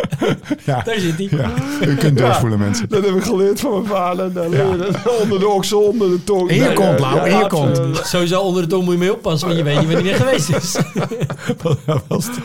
[0.65, 0.83] Ja.
[0.83, 1.29] daar zit hij.
[1.31, 1.51] Ja,
[1.87, 2.89] u kunt doorspoelen, mensen.
[2.89, 4.33] Dat heb ik geleerd van mijn vader.
[4.51, 6.49] Je dat onder de oksel, onder de tong.
[6.51, 7.81] In je Nee, kont, eh, Lau, ja, in je kont.
[8.07, 10.27] Sowieso onder de tong moet je mee oppassen, want je weet niet wanneer hij er
[10.41, 10.73] geweest is.
[11.87, 12.41] Dat was de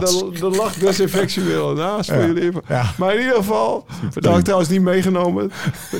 [0.00, 2.26] dat- Dat lag desinfectiewiel naast voor Ja.
[2.26, 2.50] jullie.
[2.96, 5.52] Maar in ieder geval, dat had ik trouwens niet meegenomen.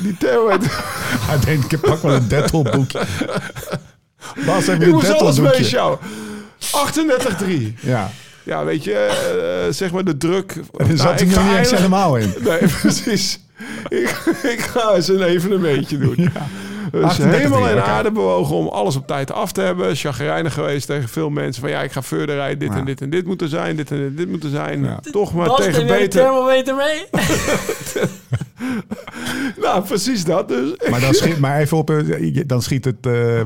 [0.02, 0.70] Die thermometer.
[1.28, 3.00] Hij denkt, ik pak wel een Dettol boekje.
[4.46, 5.98] Bas, heb je Ik een meesjouwen.
[6.58, 7.74] 38,3.
[7.80, 8.10] Ja,
[8.42, 10.52] Ja, weet je, eh, zeg maar de druk.
[10.76, 12.34] en er zat Nou, hij ik ga niet helemaal in.
[12.44, 13.40] Nee, precies.
[13.88, 14.08] ik,
[14.42, 16.14] ik ga eens een evenementje doen.
[16.16, 16.46] Ja.
[16.90, 19.96] Dus 38 helemaal in aarde bewogen om alles op tijd af te hebben.
[19.96, 21.62] Chagrijnig geweest tegen veel mensen.
[21.62, 22.58] Van ja, ik ga verder rijden.
[22.58, 22.78] Dit Ja.
[22.78, 23.76] en dit en dit moeten zijn.
[23.76, 24.84] Dit en dit, moeten zijn.
[24.84, 25.00] Ja.
[25.12, 26.20] Toch maar tegen er weer een beter.
[26.22, 27.04] thermometer mee?
[29.60, 30.48] Nou, precies dat.
[30.48, 33.40] Dus Maar, dan schiet, maar even op, eh, dan schiet het, eh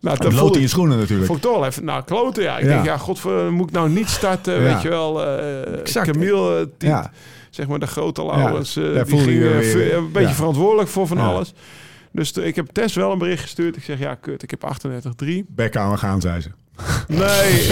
[0.00, 1.26] nou, lood vond in je schoenen natuurlijk.
[1.26, 2.42] vond ik toch even nou, kloten.
[2.42, 2.70] Ja, ik Ja.
[2.72, 4.62] denk, ja, godver, moet ik nou niet starten?
[4.62, 5.24] Weet je wel.
[5.26, 6.10] eh Exact.
[6.10, 6.94] Camille, eh, die,
[7.50, 8.76] zeg maar de grote Laurens.
[8.76, 9.42] eh, die ging
[9.92, 11.54] een beetje verantwoordelijk voor van alles.
[12.12, 13.76] Dus ik heb Tess wel een bericht gestuurd.
[13.76, 15.44] Ik zeg, ja, kut, ik heb 38,3.
[15.48, 16.48] bek aan we gaan, zei ze.
[17.06, 17.66] Nee,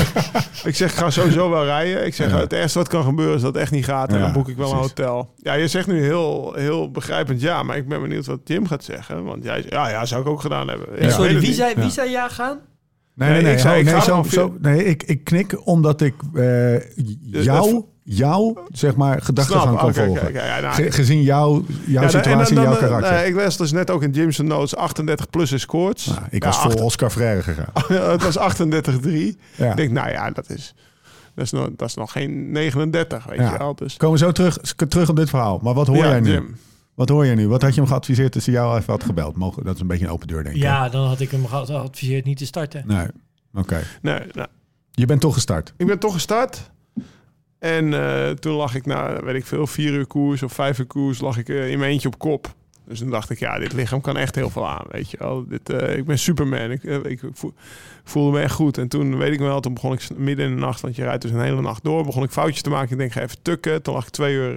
[0.64, 2.06] ik zeg, ik ga sowieso wel rijden.
[2.06, 2.38] Ik zeg, Ja.
[2.38, 4.08] het ergste wat kan gebeuren is dat het echt niet gaat.
[4.08, 5.34] En Ja, dan boek ik wel een hotel.
[5.36, 8.84] Ja, je zegt nu heel, heel begrijpend ja, maar ik ben benieuwd wat Jim gaat
[8.84, 9.24] zeggen.
[9.24, 11.12] Want jij ja, ja, zou ik ook gedaan hebben.
[11.12, 11.90] Sorry, wie zei, wie Ja.
[11.90, 12.58] zei ja gaan?
[13.14, 13.52] Nee, Nee, nee, nee.
[13.52, 16.14] ik zei, oh, ik nee, ga zo, gewoon zo, nee ik, ik knik omdat ik
[16.34, 16.80] eh,
[17.44, 20.32] jou, jou, zeg maar, gedachten kan volgen.
[20.32, 23.12] nou, gezien jou, jouw ja, situatie en jouw dan- karakter.
[23.12, 26.06] nee, ik was dus net ook in Jim's notes 38 plus is koorts.
[26.06, 27.72] Nou, ik Ja, was vol acht- Oscar Freire gegaan.
[28.12, 29.38] het was 38,3.
[29.56, 29.70] Ja.
[29.70, 30.74] Ik denk, nou ja, dat is,
[31.34, 33.52] dat is, nog, dat is nog geen 39, weet Ja.
[33.52, 33.74] je wel.
[33.74, 34.56] Dus, Komen we zo terug,
[34.88, 35.58] terug op dit verhaal.
[35.62, 36.30] Maar wat hoor ja, jij nu?
[36.30, 36.56] Jim.
[36.94, 37.48] Wat hoor je nu?
[37.48, 39.36] Wat had je hem geadviseerd als hij jou even had gebeld?
[39.36, 40.62] Mogen, dat is een beetje een open deur, denk ik.
[40.62, 42.84] Ja, dan had ik hem geadviseerd niet te starten.
[42.86, 43.06] Nee,
[43.54, 43.82] oké.
[44.02, 44.48] Nee, nou,
[44.90, 45.72] Je bent toch gestart.
[45.76, 46.70] Ik ben toch gestart.
[47.64, 50.86] En eh, toen lag ik na, weet ik veel, vier uur koers of vijf uur
[50.86, 52.54] koers, lag ik eh, in mijn eentje op kop.
[52.86, 55.44] Dus toen dacht ik, ja, dit lichaam kan echt heel veel aan, weet je wel.
[55.48, 57.54] Dit, eh, ik ben Superman, ik, ik voel-
[58.04, 58.78] voelde me echt goed.
[58.78, 61.22] En toen, weet ik wel, toen begon ik midden in de nacht, want je rijdt
[61.22, 62.90] dus een hele nacht door, begon ik foutjes te maken.
[62.92, 63.82] Ik denk, ga even tukken.
[63.82, 64.56] Toen lag ik twee uur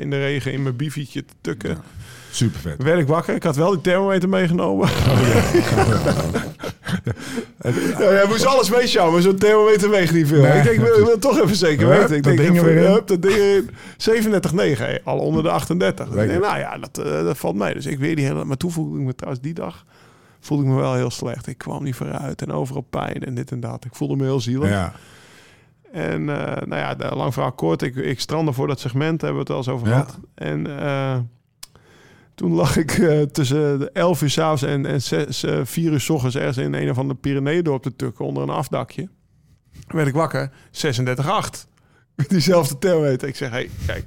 [0.00, 1.78] in de regen in mijn bifietje te tukken.
[2.30, 2.82] Super vet.
[2.82, 4.88] Werd ik wakker, ik had wel die thermometer meegenomen.
[4.88, 5.42] Ja,
[7.98, 10.42] jij moest alles meesjouwen, maar zo'n thermometer weegt niet veel.
[10.42, 10.56] Nee.
[10.58, 12.16] ik denk, ik wil, wil toch even zeker Hup, weten.
[12.16, 13.70] Ik dat denk, ding er even, weer hup, dat ding erin.
[14.74, 16.06] 37,9, hé, al onder de 38.
[16.06, 16.32] Ik Lekker.
[16.32, 17.74] denk, nou ja, dat, eh, dat valt mee.
[17.74, 18.44] Dus ik weer die hele...
[18.44, 19.84] Maar toen voelde ik me trouwens die dag...
[20.40, 21.46] voelde ik me wel heel slecht.
[21.46, 23.84] Ik kwam niet vooruit en overal pijn en dit en dat.
[23.84, 24.68] Ik voelde me heel zielig.
[24.68, 24.92] Ja.
[25.92, 27.82] En eh, nou ja, lang verhaal kort.
[27.82, 29.92] Ik, ik strandde voor dat segment, hebben we het al eens over Ja.
[29.92, 30.18] gehad.
[30.34, 31.16] En eh,
[32.36, 36.00] toen lag ik eh, tussen de 11 uur s'avonds en, en 6, eh, 4 uur
[36.00, 39.08] s ochtends ergens in een of andere Pyreneeëndorp te tukken onder een afdakje.
[39.72, 41.68] Toen werd ik wakker, 36,8.
[42.14, 43.28] Met diezelfde thermometer.
[43.28, 44.06] Ik zeg, hé, hey, kijk.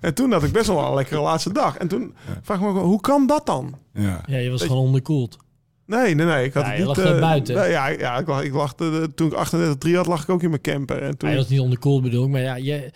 [0.00, 1.76] En toen had ik best wel een lekkere laatste dag.
[1.76, 3.78] En toen vraag ik me ook, hoe kan dat dan?
[3.94, 4.20] Ja.
[4.26, 5.36] Ja, je was gewoon onderkoeld.
[5.86, 6.44] Nee, nee, nee.
[6.44, 6.86] Ik had Ja, niet...
[6.86, 7.54] lag eh, buiten.
[7.54, 9.36] nee, ja, ja, ik lag, ik lag eh, toen ik
[9.86, 11.02] 38,3 had, lag ik ook in mijn camper.
[11.02, 11.28] En toen...
[11.28, 12.90] Hij was niet onderkoeld bedoel ik, maar ja, je,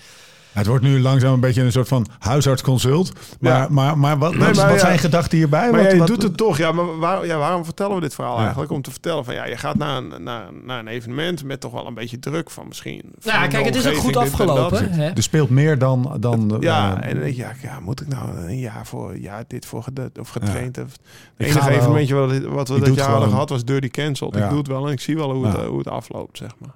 [0.56, 3.12] Het wordt nu langzaam een beetje een soort van huisartsconsult.
[3.40, 3.66] Maar, Ja.
[3.70, 4.86] maar, maar wat, Nee, wat, maar wat ja.
[4.86, 5.70] zijn gedachten hierbij?
[5.70, 6.58] Maar Wat- ja, je wat- doet het toch.
[6.58, 8.40] Ja, maar waar, ja, waarom vertellen we dit verhaal Ja.
[8.42, 8.70] eigenlijk?
[8.70, 11.72] Om te vertellen van ja, je gaat naar een, naar, naar een evenement met toch
[11.72, 13.02] wel een beetje druk van misschien.
[13.24, 14.90] nou, kijk, het is ook goed afgelopen.
[14.92, 15.08] Hè?
[15.10, 16.16] Er speelt meer dan...
[16.20, 19.18] dan Ja, eh, en dan denk je, ja, ja, moet ik nou een jaar voor
[19.20, 19.84] ja, dit voor
[20.20, 20.78] of getraind?
[20.78, 21.00] Of, het
[21.36, 24.34] Ik enige evenementje wat, we- wat we Ik dat jaar hadden gehad was Dirty Cancelled.
[24.34, 24.42] Ja.
[24.44, 25.66] Ik doe het wel en ik zie wel hoe het, Ja.
[25.66, 26.74] hoe het afloopt, zeg maar.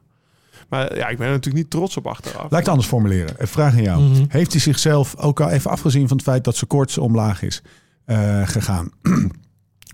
[0.70, 2.42] Maar ja, ik ben er natuurlijk niet trots op achteraf.
[2.42, 3.34] Laat ik het anders formuleren.
[3.38, 4.02] Een vraag aan jou.
[4.02, 4.24] Mhm.
[4.28, 7.62] Heeft hij zichzelf, ook al even afgezien van het feit dat zijn koorts omlaag is
[8.04, 8.90] eh, gegaan...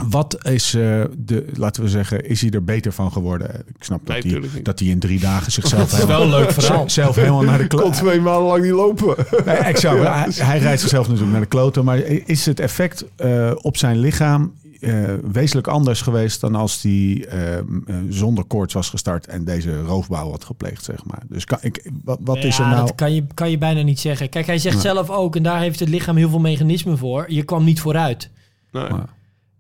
[0.08, 3.64] Wat is eh, de, laten we zeggen, is hij er beter van geworden?
[3.66, 6.50] Ik snap Nee, dat, hij, dat hij in drie dagen zichzelf Dat is wel leuk
[6.52, 6.90] verhaal.
[6.90, 7.94] zelf helemaal naar de kon kloot.
[7.94, 9.14] twee maanden lang niet lopen.
[9.46, 10.02] Nee, exact.
[10.02, 11.84] Hij, hij rijdt zichzelf natuurlijk naar de kloten.
[11.84, 17.26] Maar is het effect eh, op zijn lichaam eh, wezenlijk anders geweest dan als hij
[17.28, 17.64] eh, eh,
[18.08, 21.22] zonder koorts was gestart en deze roofbouw had gepleegd, zeg maar?
[21.28, 22.86] Dus kan, ik, wat, wat is er ja, nou?
[22.86, 24.28] dat kan je, kan je bijna niet zeggen.
[24.28, 27.24] Kijk, hij zegt zelf ook, en daar heeft het lichaam heel veel mechanismen voor.
[27.28, 28.30] Je kwam niet vooruit.
[28.72, 28.84] Nee.
[28.84, 29.06] Ja.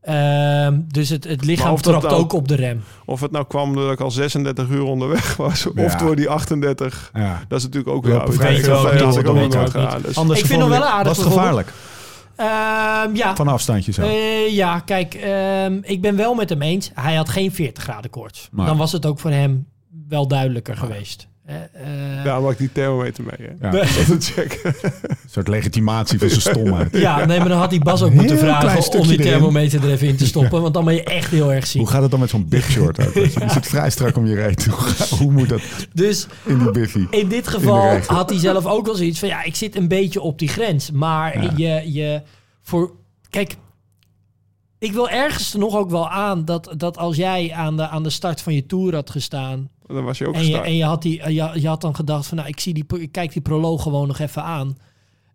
[0.06, 2.82] Ehm, dus het, het lichaam of dat trapt nou- ook op de rem.
[3.04, 5.66] Of het nou kwam doordat ik al 36 uur onderweg was.
[5.66, 5.98] Of Ja.
[5.98, 7.10] door die 38.
[7.14, 7.44] Ja.
[7.48, 10.26] Dat is natuurlijk ook Ja, Dat had niet, ik dat.
[10.26, 11.72] Dus Ik vind wel aardig, Was het gevaarlijk?
[12.36, 14.02] Ehm, ja, Van afstandje zo.
[14.02, 16.90] Eh, ja, kijk, ehm, ik ben wel met hem eens.
[16.94, 18.48] Hij had geen 40 graden koorts.
[18.52, 19.66] Maar- Dan was het ook voor hem
[20.08, 21.28] wel duidelijker geweest.
[21.46, 23.48] Eh, eh, Ja, ik die thermometer mee.
[23.48, 23.66] Hè.
[23.66, 23.72] Ja.
[23.72, 23.80] Nee.
[24.08, 24.74] Dat te checken.
[24.82, 26.96] Een soort legitimatie van zijn stomheid.
[26.96, 29.30] Ja, nee, maar dan had hij Bas ook Heel moeten vragen om die erin.
[29.30, 30.62] thermometer er even in te stoppen.
[30.62, 31.80] Want dan ben je echt heel erg ziek.
[31.80, 32.98] Hoe gaat het dan met zo'n big short?
[32.98, 33.16] uit?
[33.16, 34.64] Is het vrij strak om je reet?
[35.18, 35.60] Hoe, moet dat
[35.92, 37.06] Dus in die biffy?
[37.10, 39.28] in dit geval had hij zelf ook wel zoiets van...
[39.28, 40.90] Ja, ik zit een beetje op die grens.
[40.90, 41.52] Maar Ja.
[41.56, 42.22] je, je...
[42.62, 42.92] Voor,
[43.30, 43.56] kijk,
[44.78, 46.44] ik wil ergens er nog ook wel aan...
[46.44, 49.68] dat, dat als jij aan de, aan de start van je tour had gestaan...
[49.86, 50.66] Dan was je ook En je, gestart.
[50.66, 53.12] en je, had die, je, je had dan gedacht van, nou, ik, zie die, ik
[53.12, 54.76] kijk die proloog gewoon nog even aan.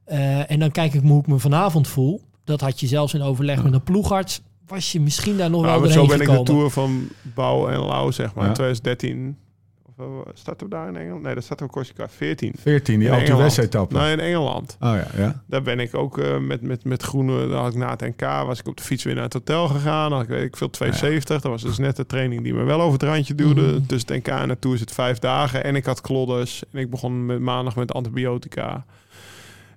[0.05, 2.21] Eh, en dan kijk ik me hoe ik me vanavond voel.
[2.43, 4.41] Dat had je zelfs in overleg met een ploegarts.
[4.67, 6.45] Was je misschien daar nog Ja, wel maar doorheen zo ben ik gekomen.
[6.45, 8.49] de Tour van Bouw en Lau, zeg maar, Ja.
[8.49, 9.37] in 2013.
[10.01, 11.21] Eh, starten we daar in Engeland?
[11.21, 12.53] Nee, dat starten we Corsica 14.
[12.59, 13.53] 14, die In Alpe Engeland.
[13.53, 13.95] d'Huez etappe.
[13.97, 14.77] Nee, in Engeland.
[14.79, 15.41] Oh ja, ja.
[15.47, 18.21] Daar ben ik ook eh, met, met, met Groene, daar had ik na het NK,
[18.21, 20.09] was ik op de fiets weer naar het hotel gegaan.
[20.09, 21.41] Dan had ik weet ik veel 270.
[21.41, 23.61] Dat was dus net de training die me wel over het randje duwde.
[23.61, 23.79] Mhm.
[23.87, 25.63] Dus het NK en de Tour zit vijf dagen.
[25.63, 26.63] En ik had klodders.
[26.71, 28.85] En ik begon met maandag met antibiotica.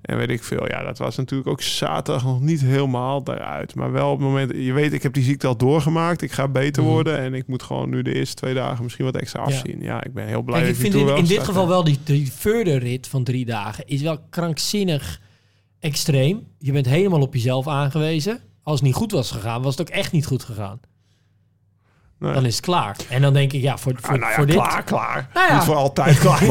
[0.04, 0.68] En weet ik veel.
[0.68, 3.74] Ja, dat was natuurlijk ook zaterdag nog niet helemaal daaruit.
[3.74, 6.22] Maar wel op het moment, je weet, ik heb die ziekte al doorgemaakt.
[6.22, 6.92] Ik ga beter Mhm.
[6.92, 7.18] worden.
[7.18, 9.82] En ik moet gewoon nu de eerste twee dagen misschien wat extra afzien.
[9.82, 12.78] Ja, ik ben heel blij Kijk, ik vind in, dit geval wel die, die further
[12.78, 15.20] rit van drie dagen is wel krankzinnig
[15.80, 16.46] extreem.
[16.58, 18.40] Je bent helemaal op jezelf aangewezen.
[18.62, 20.80] Als het niet goed was gegaan, was het ook echt niet goed gegaan.
[22.24, 22.32] Nee.
[22.34, 22.96] Dan is het klaar.
[23.08, 24.54] En dan denk ik, ja, voor, voor, Ah, nou ja, voor dit...
[24.56, 25.28] klaar, klaar.
[25.34, 25.54] Nou ja.
[25.54, 26.42] Moet voor altijd klaar.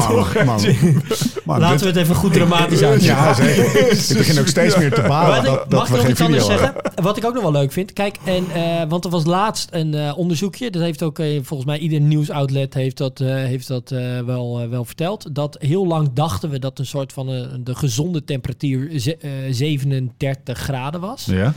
[1.45, 3.23] Man, Laten dit- we het even goed dramatisch uitzetten.
[3.23, 3.91] Ja, zeker.
[3.91, 6.45] Ik begin ook steeds meer te balen dat, dat mag we ik nog iets anders
[6.45, 6.73] zeggen?
[6.95, 7.93] Wat ik ook nog wel leuk vind.
[7.93, 10.69] Kijk, en, eh, want er was laatst een eh, onderzoekje.
[10.71, 13.89] Dat heeft ook eh, volgens mij ieder nieuwsoutlet heeft dat, heeft dat
[14.25, 15.35] wel, wel verteld.
[15.35, 17.27] Dat heel lang dachten we dat een soort van
[17.63, 21.25] de gezonde temperatuur ze- eh, 37 graden was.
[21.25, 21.53] Ja?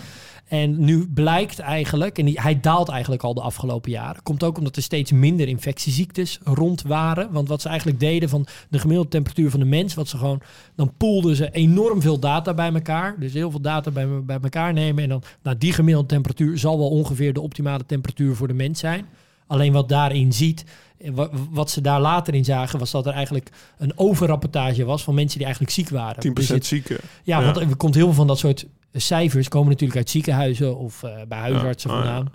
[0.47, 4.23] En nu blijkt eigenlijk, en die, hij daalt eigenlijk al de afgelopen jaren.
[4.23, 7.33] Komt ook omdat er steeds minder infectieziektes rond waren.
[7.33, 10.41] Want wat ze eigenlijk deden van de gemiddelde temperatuur van de mens, wat ze gewoon,
[10.75, 13.17] dan poelden ze enorm veel data bij elkaar.
[13.19, 15.03] Dus heel veel data bij, bij elkaar nemen.
[15.03, 18.79] En dan, nou, die gemiddelde temperatuur zal wel ongeveer de optimale temperatuur voor de mens
[18.81, 19.07] zijn.
[19.47, 20.65] Alleen wat daarin ziet,
[21.13, 25.15] wa- wat ze daar later in zagen, was dat er eigenlijk een overrapportage was van
[25.15, 26.21] mensen die eigenlijk ziek waren.
[26.21, 26.97] 10% Dus het- zieken.
[27.23, 27.45] ja, Ja.
[27.45, 28.67] want er komt heel veel van dat soort
[29.01, 32.09] cijfers komen natuurlijk uit ziekenhuizen of eh, bij huisartsen Ja, oh ja.
[32.15, 32.33] vandaan.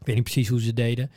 [0.00, 1.10] Ik weet niet precies hoe ze deden.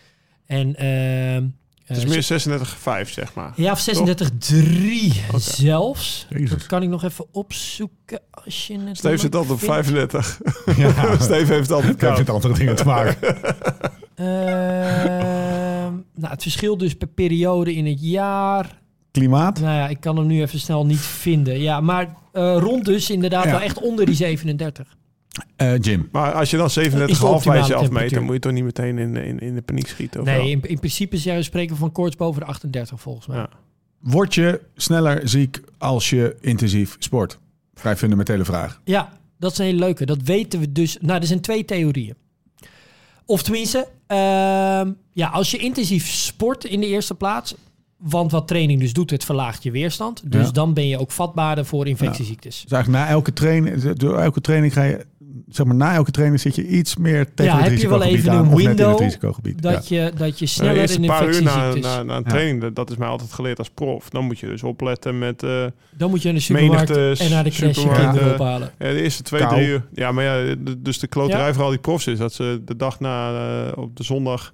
[0.45, 1.47] En ehm,
[1.85, 3.53] Het is eh, meer 36,5 zeg maar.
[3.55, 6.25] ja, of 36,3 zelfs.
[6.29, 6.49] Jezus.
[6.49, 9.73] Dat kan ik nog even opzoeken als je het Steve zit altijd op vindt.
[9.73, 10.39] 35.
[10.77, 12.17] Ja, Steve heeft altijd ik heb koud.
[12.17, 13.35] met andere dingen te maken.
[14.15, 18.81] Ehm, nou, het verschil dus per periode in het jaar.
[19.11, 19.59] Klimaat?
[19.59, 21.59] Nou ja, ik kan hem nu even snel niet vinden.
[21.59, 23.51] Ja, maar eh, rond dus inderdaad Ja.
[23.51, 24.95] wel echt onder die 37.
[25.55, 26.09] Eh, Jim.
[26.11, 28.17] Maar als je dan Is de 37,5 bij optimale jezelf meet, temperatuur.
[28.17, 30.19] dan moet je toch niet meteen in, in, in de paniek schieten?
[30.21, 33.37] Of Nee, in, in principe zou je spreken van koorts boven de 38 volgens mij.
[33.37, 33.49] Ja.
[33.99, 37.39] Word je sneller ziek als je intensief sport?
[37.73, 38.81] Vrij fundamentele vraag.
[38.83, 40.05] Ja, dat is een hele leuke.
[40.05, 40.97] Dat weten we dus.
[41.01, 42.15] Nou, er zijn twee theorieën.
[43.25, 47.55] Of tenminste, ehm, ja, als je intensief sport in de eerste plaats,
[48.09, 50.31] want wat training dus doet, het verlaagt je weerstand.
[50.31, 50.51] Dus Ja.
[50.51, 52.61] dan ben je ook vatbaarder voor infectieziektes.
[52.61, 55.05] Dus eigenlijk na elke training, door elke training ga je,
[55.49, 57.97] zeg maar na elke training zit je iets meer tegen Ja, het heb je wel
[58.03, 59.61] risicogebied even aan, een window risicogebied.
[59.61, 61.95] Dat, je, dat je sneller de eerste in paar uur na, infectieziektes...
[61.95, 62.29] na, na een Ja.
[62.29, 64.09] training, dat- dat is mij altijd geleerd als prof.
[64.09, 65.43] Dan moet je dus opletten met...
[65.43, 65.65] eh,
[65.97, 68.71] dan moet je naar de supermarkt menigte en naar de crash kinderen ophalen.
[68.79, 69.53] ja, de eerste twee, Kou.
[69.55, 69.85] drie uur.
[69.93, 71.53] Ja, maar ja, dus de kloterij Ja.
[71.53, 73.31] voor al die profs is dat ze de dag na,
[73.67, 74.53] eh, op de zondag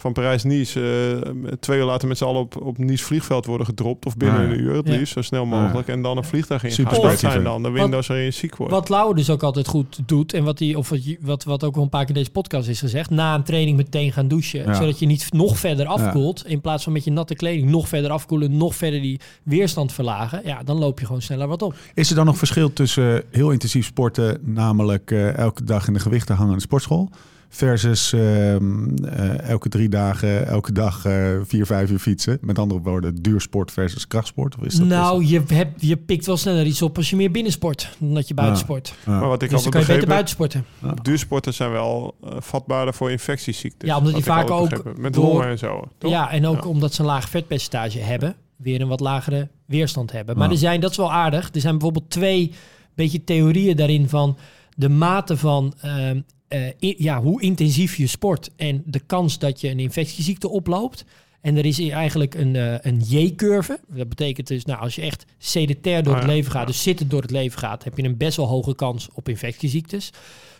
[0.00, 0.80] van Parijs-Nice,
[1.24, 4.06] eh, twee uur later met z'n allen op, op Nice vliegveld worden gedropt.
[4.06, 4.52] Of binnen Ah, ja.
[4.52, 5.04] een uur het Ja.
[5.04, 5.88] zo snel mogelijk.
[5.88, 7.02] En dan een vliegtuig in Super gaan.
[7.02, 8.72] Dat zijn dan de windows waarin je ziek wordt.
[8.72, 11.64] Wat Lauwe dus ook altijd goed doet, en wat, die, of wat, je- wat, wat
[11.64, 14.28] ook wel een paar keer in deze podcast is gezegd, na een training meteen gaan
[14.28, 14.64] douchen.
[14.64, 14.74] Ja.
[14.74, 18.10] Zodat je niet nog verder afkoelt, in plaats van met je natte kleding nog verder
[18.10, 20.40] afkoelen, nog verder die weerstand verlagen.
[20.44, 21.74] Ja, dan loop je gewoon sneller wat op.
[21.94, 26.00] Is er dan nog verschil tussen heel intensief sporten, namelijk eh, elke dag in de
[26.00, 27.10] gewichten hangen in de sportschool,
[27.52, 32.38] versus ehm, eh, elke drie dagen, elke dag eh, vier, vijf uur fietsen?
[32.40, 34.56] Met andere woorden, duursport versus krachtsport?
[34.58, 37.30] Of is dat nou, je, hebt, je pikt wel sneller iets op als je meer
[37.30, 38.94] binnensport dan dat je buitensport.
[39.06, 39.18] Ja.
[39.18, 40.64] maar wat ik Dus dan kan je beter buitensporten.
[41.02, 43.88] duursporters zijn wel eh, vatbaarder voor infectieziektes.
[43.88, 45.00] Ja, omdat die vaak ook begrepen.
[45.00, 45.88] Met door- longen en zo.
[45.98, 46.10] Toch?
[46.10, 46.68] Ja, en ook Ja.
[46.68, 50.36] omdat ze een laag vetpercentage hebben, weer een wat lagere weerstand hebben.
[50.36, 50.52] Maar Ja.
[50.52, 52.52] er zijn, dat is wel aardig, er zijn bijvoorbeeld twee
[52.94, 54.36] beetje theorieën daarin van
[54.76, 59.68] de mate van ehm, eh, ja, hoe intensief je sport en de kans dat je
[59.70, 61.04] een infectieziekte oploopt.
[61.40, 63.80] En er is eigenlijk een, eh, een J-curve.
[63.88, 67.10] Dat betekent dus, nou, als je echt sedentair door Ah, het leven gaat, dus zittend
[67.10, 70.10] door het leven gaat, heb je een best wel hoge kans op infectieziektes.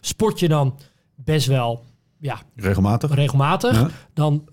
[0.00, 0.74] Sport je dan
[1.14, 1.84] best wel
[2.18, 3.14] ja, Regelmatig?
[3.14, 3.90] regelmatig, Ja.
[4.14, 4.48] dan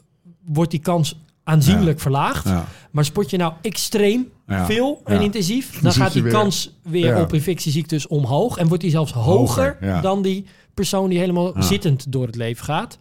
[0.45, 2.45] wordt die kans aanzienlijk verlaagd.
[2.47, 2.67] Ja.
[2.91, 4.65] Maar sport je nou extreem Ja.
[4.65, 5.21] veel en Ja.
[5.21, 7.21] intensief, dan, gaat die kans weer Ja.
[7.21, 8.57] op infectieziektes omhoog.
[8.57, 10.01] En wordt die zelfs hoger, Hoger, ja.
[10.01, 10.45] dan die
[10.77, 12.97] persoon die helemaal zittend door het leven gaat.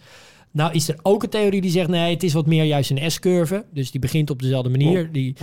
[0.53, 3.11] Nou is er ook een theorie die zegt, nee, het is wat meer juist een
[3.11, 3.65] S-curve.
[3.73, 5.03] Dus die begint op dezelfde manier.
[5.03, 5.13] Oh.
[5.13, 5.35] Die,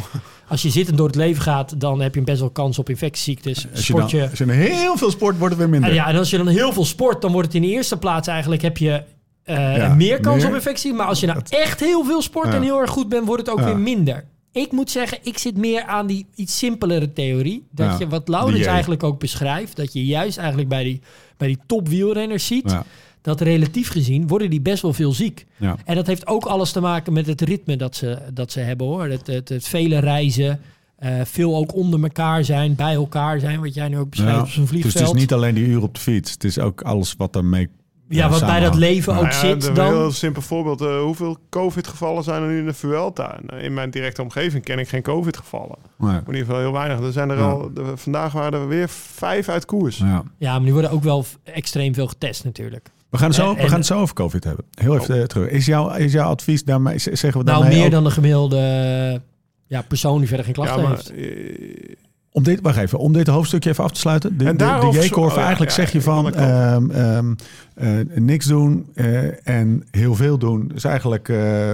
[0.48, 3.66] als je zittend door het leven gaat, dan heb je best wel kans op infectieziektes.
[3.76, 5.90] Als je, dan, je, als je dan heel veel sport, wordt het weer minder.
[5.90, 7.98] en ja, en als je dan heel veel sport, dan wordt het in de eerste
[7.98, 9.04] plaats eigenlijk heb je
[9.44, 10.48] eh, Ja, meer kans meer.
[10.48, 10.94] op infectie.
[10.94, 12.54] Maar als je nou echt heel veel sport Ja.
[12.56, 13.66] en heel erg goed bent, wordt het ook Ja.
[13.66, 14.26] weer minder.
[14.54, 17.64] Ik moet zeggen, ik zit meer aan die iets simpelere theorie.
[17.72, 18.68] Dat Ja, je, wat Laurens J.
[18.68, 21.02] eigenlijk ook beschrijft, dat je juist eigenlijk bij die,
[21.38, 22.86] bij die topwielrenners ziet, Ja.
[23.22, 25.46] dat relatief gezien worden die best wel veel ziek.
[25.58, 25.78] Ja.
[25.86, 28.88] En dat heeft ook alles te maken met het ritme dat ze, dat ze hebben
[28.88, 29.06] hoor.
[29.06, 30.60] Het, het, het vele reizen,
[30.96, 34.48] eh, veel ook onder elkaar zijn, bij elkaar zijn, wat jij nu ook beschrijft op
[34.48, 35.06] zo'n Dus vliegveld.
[35.08, 36.32] het is niet alleen die uur op de fiets.
[36.32, 37.68] Het is ook alles wat daarmee
[38.10, 39.86] Ja, wat bij dat leven ook Nou ja, zit Een dan.
[39.88, 40.82] heel simpel voorbeeld.
[40.82, 43.38] eh, hoeveel COVID-gevallen zijn er nu in de Vuelta?
[43.46, 45.76] Nou, In mijn directe omgeving ken ik geen COVID-gevallen.
[45.98, 46.12] Nee.
[46.12, 47.00] In ieder geval heel weinig.
[47.00, 47.50] Er zijn er Ja.
[47.50, 49.98] al, de- vandaag waren er weer vijf uit koers.
[49.98, 50.24] Ja.
[50.38, 52.90] Ja, maar die worden ook wel extreem veel getest natuurlijk.
[53.10, 54.66] We gaan, het zo, En- we gaan het zo over COVID hebben.
[54.74, 55.50] Heel even eh, terug.
[55.50, 58.58] Is jouw, is jouw advies daarmee, zeggen we Nou, daarmee meer ook- dan de gemiddelde
[58.58, 59.20] eh,
[59.68, 62.02] ja, persoon die verder geen klachten Ja, maar, heeft.
[62.36, 64.38] Om dit, wacht even, om dit hoofdstukje even af te sluiten.
[64.38, 67.34] De, En de, daarover- de J-curve, oh ja, eigenlijk ja, zeg je van ehm, ehm,
[67.76, 70.72] eh, niks doen eh, en heel veel doen.
[70.76, 71.74] is eigenlijk eh,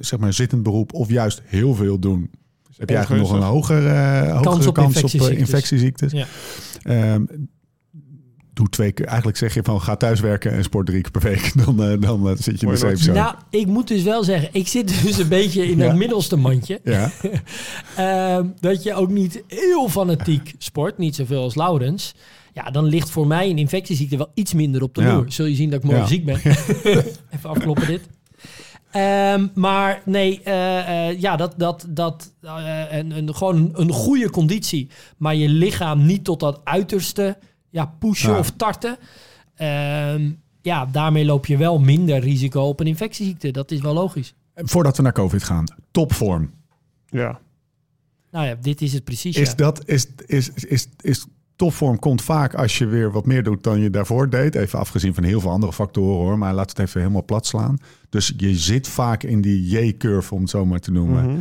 [0.00, 2.30] zeg maar een zittend beroep of juist heel veel doen.
[2.68, 5.38] Dus heb je eigenlijk nog een hoger, eh hogere op kans op eh, infectieziektes.
[5.38, 6.12] infectieziektes.
[6.12, 6.26] Ja.
[6.82, 7.22] Ehm,
[8.56, 9.06] doe twee keer.
[9.06, 11.52] Eigenlijk zeg je van ga thuiswerken en sport drie keer per week.
[11.64, 13.18] Dan, eh, dan eh, zit je in de Mooi safe zone.
[13.18, 15.86] Nou, ik moet dus wel zeggen, ik zit dus een beetje in Ja.
[15.86, 16.80] dat middelste mandje.
[16.84, 17.10] ja.
[17.96, 22.14] Ehm, dat je ook niet heel fanatiek sport, niet zoveel als Laurens.
[22.52, 25.14] Ja, dan ligt voor mij een infectieziekte wel iets minder op de Ja.
[25.14, 25.24] loer.
[25.32, 26.08] Zul je zien dat ik morgen Ja.
[26.08, 26.40] ziek ben.
[27.34, 28.00] Even afkloppen dit.
[28.90, 34.30] Ehm, maar nee, eh, eh, ja, dat, dat, dat eh, een, een, gewoon een goede
[34.30, 34.88] conditie.
[35.16, 37.38] Maar je lichaam niet tot dat uiterste
[37.76, 38.38] ja, pushen Ja.
[38.38, 38.96] of tarten.
[39.54, 40.30] Ehm,
[40.62, 43.50] ja, daarmee loop je wel minder risico op een infectieziekte.
[43.50, 44.34] Dat is wel logisch.
[44.54, 45.64] Voordat we naar COVID gaan.
[45.90, 46.50] Topvorm.
[47.06, 47.40] Ja.
[48.30, 49.36] Nou ja, dit is het precies.
[49.36, 49.54] Is ja.
[49.54, 53.80] dat, is, is, is, is topvorm komt vaak als je weer wat meer doet dan
[53.80, 54.54] je daarvoor deed.
[54.54, 56.38] Even afgezien van heel veel andere factoren hoor.
[56.38, 57.78] Maar laat het even helemaal plat slaan.
[58.08, 61.24] Dus je zit vaak in die J-curve om het zo maar te noemen.
[61.24, 61.40] Mhm.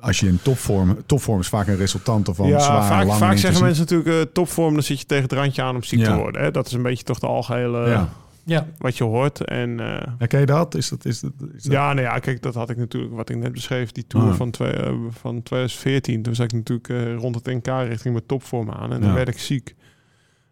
[0.00, 0.96] Als je in topvorm...
[1.06, 4.32] Topvorm is vaak een resultante van ja, zware, vaak, lange vaak zeggen mensen natuurlijk eh,
[4.32, 6.42] topvorm, dan zit je tegen het randje aan om ziek te worden.
[6.42, 6.50] Hè?
[6.50, 8.08] Dat is een beetje toch de algehele Ja.
[8.44, 8.66] Ja.
[8.78, 9.44] wat je hoort.
[9.44, 10.74] En eh, Herken je dat?
[10.74, 13.28] Is dat, is dat, is dat- ja, nou ja, kijk, dat had ik natuurlijk, wat
[13.30, 14.34] ik net beschreef, die tour Ah.
[14.34, 16.22] van, twee, eh, van 2014.
[16.22, 19.28] Toen zat ik natuurlijk eh, rond het NK richting mijn topvorm aan en dan werd
[19.28, 19.74] ik ziek.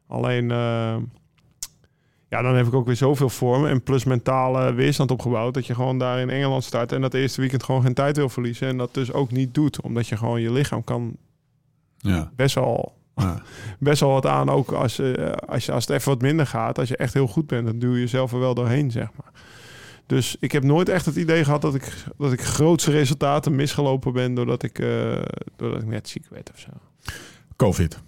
[0.08, 0.96] Alleen, eh,
[2.28, 5.74] ja, dan heb ik ook weer zoveel vormen en plus mentale weerstand opgebouwd dat je
[5.74, 8.76] gewoon daar in Engeland start en dat eerste weekend gewoon geen tijd wil verliezen en
[8.76, 11.16] dat dus ook niet doet, omdat je gewoon je lichaam kan
[11.98, 12.30] Ja.
[12.36, 13.42] best wel Ja.
[13.78, 14.48] best wel wat aan.
[14.50, 16.78] Ook als, eh, als, je, als het even wat minder gaat.
[16.78, 19.32] Als je echt heel goed bent, dan duw je jezelf er wel doorheen, zeg maar.
[20.06, 24.12] Dus ik heb nooit echt het idee gehad dat ik, dat ik grootse resultaten misgelopen
[24.12, 24.34] ben...
[24.34, 25.22] doordat ik, eh,
[25.56, 26.68] doordat ik net ziek werd of zo.
[27.56, 28.02] COVID.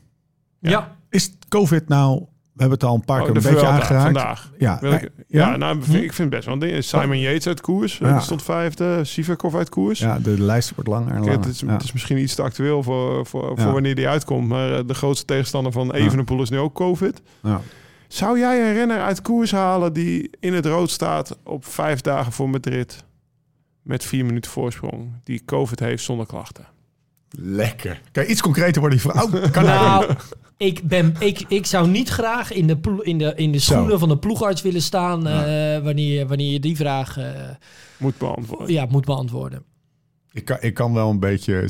[0.59, 0.71] Ja.
[0.71, 0.97] Ja.
[1.11, 2.25] Is COVID nou...
[2.59, 4.03] We hebben het al een paar Oh, keer een beetje Vuelta aangeraakt.
[4.05, 4.51] vandaag.
[4.59, 5.57] Ja, Wil ik, eh, ja, ja?
[5.57, 6.85] nou, ik vind best wel een ding.
[6.85, 7.99] Simon Yates uit koers.
[7.99, 8.13] Ja.
[8.13, 9.05] Die stond vijfde.
[9.05, 9.99] Sivakov uit koers.
[9.99, 11.41] ja, de lijst wordt langer en Kijk, langer.
[11.41, 11.73] het, is, Ja.
[11.73, 13.63] het is misschien iets te actueel voor, voor, Ja.
[13.63, 14.49] voor wanneer die uitkomt.
[14.49, 17.23] Maar eh, de grootste tegenstander van Evenepoel is nu ook COVID.
[17.43, 17.61] Ja.
[18.09, 22.33] Zou jij een renner uit koers halen die in het rood staat op vijf dagen
[22.33, 23.05] voor Madrid
[23.83, 26.65] met vier minuten voorsprong, die COVID heeft zonder klachten?
[27.31, 28.01] Lekker.
[28.13, 28.99] Kan je iets concreter worden?
[28.99, 29.25] Die vrouw?
[29.27, 30.11] Oh, kan nou.
[30.59, 33.73] Ik, ben, ik, ik zou niet graag in de, plo- in de, in de Zo.
[33.73, 37.25] schoenen van de ploegarts willen staan eh, wanneer, wanneer je die vraag eh,
[37.97, 38.73] Moet beantwoorden.
[38.73, 39.63] ja, moet beantwoorden.
[40.33, 41.65] Ik kan, ik kan wel een beetje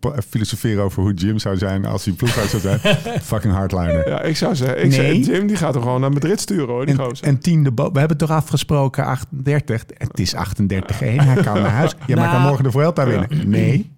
[0.00, 2.78] pa- filosoferen over hoe Jim zou zijn als hij ploeguit zou zijn.
[3.22, 4.08] Fucking hardliner.
[4.08, 5.24] Ja, ik zou zeggen, ik Nee.
[5.24, 7.26] zeg, Jim die gaat er gewoon naar Madrid sturen hoor, die En, gozer.
[7.26, 9.82] en tiende, bo- we hebben toch afgesproken 38.
[9.98, 11.90] Het is 38 1 Hij kan naar huis.
[11.90, 13.48] Ja, maar Nou, kan morgen de Vuelta winnen.
[13.50, 13.92] Nee.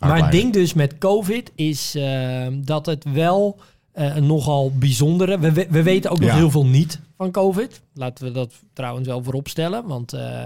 [0.00, 3.58] Maar het ding dus met COVID is eh, dat het wel
[3.92, 5.38] eh, een nogal bijzondere...
[5.38, 6.36] We, we, we weten ook nog Ja.
[6.36, 7.80] heel veel niet van COVID.
[7.94, 9.86] Laten we dat trouwens wel voorop stellen.
[9.86, 10.42] Want eh,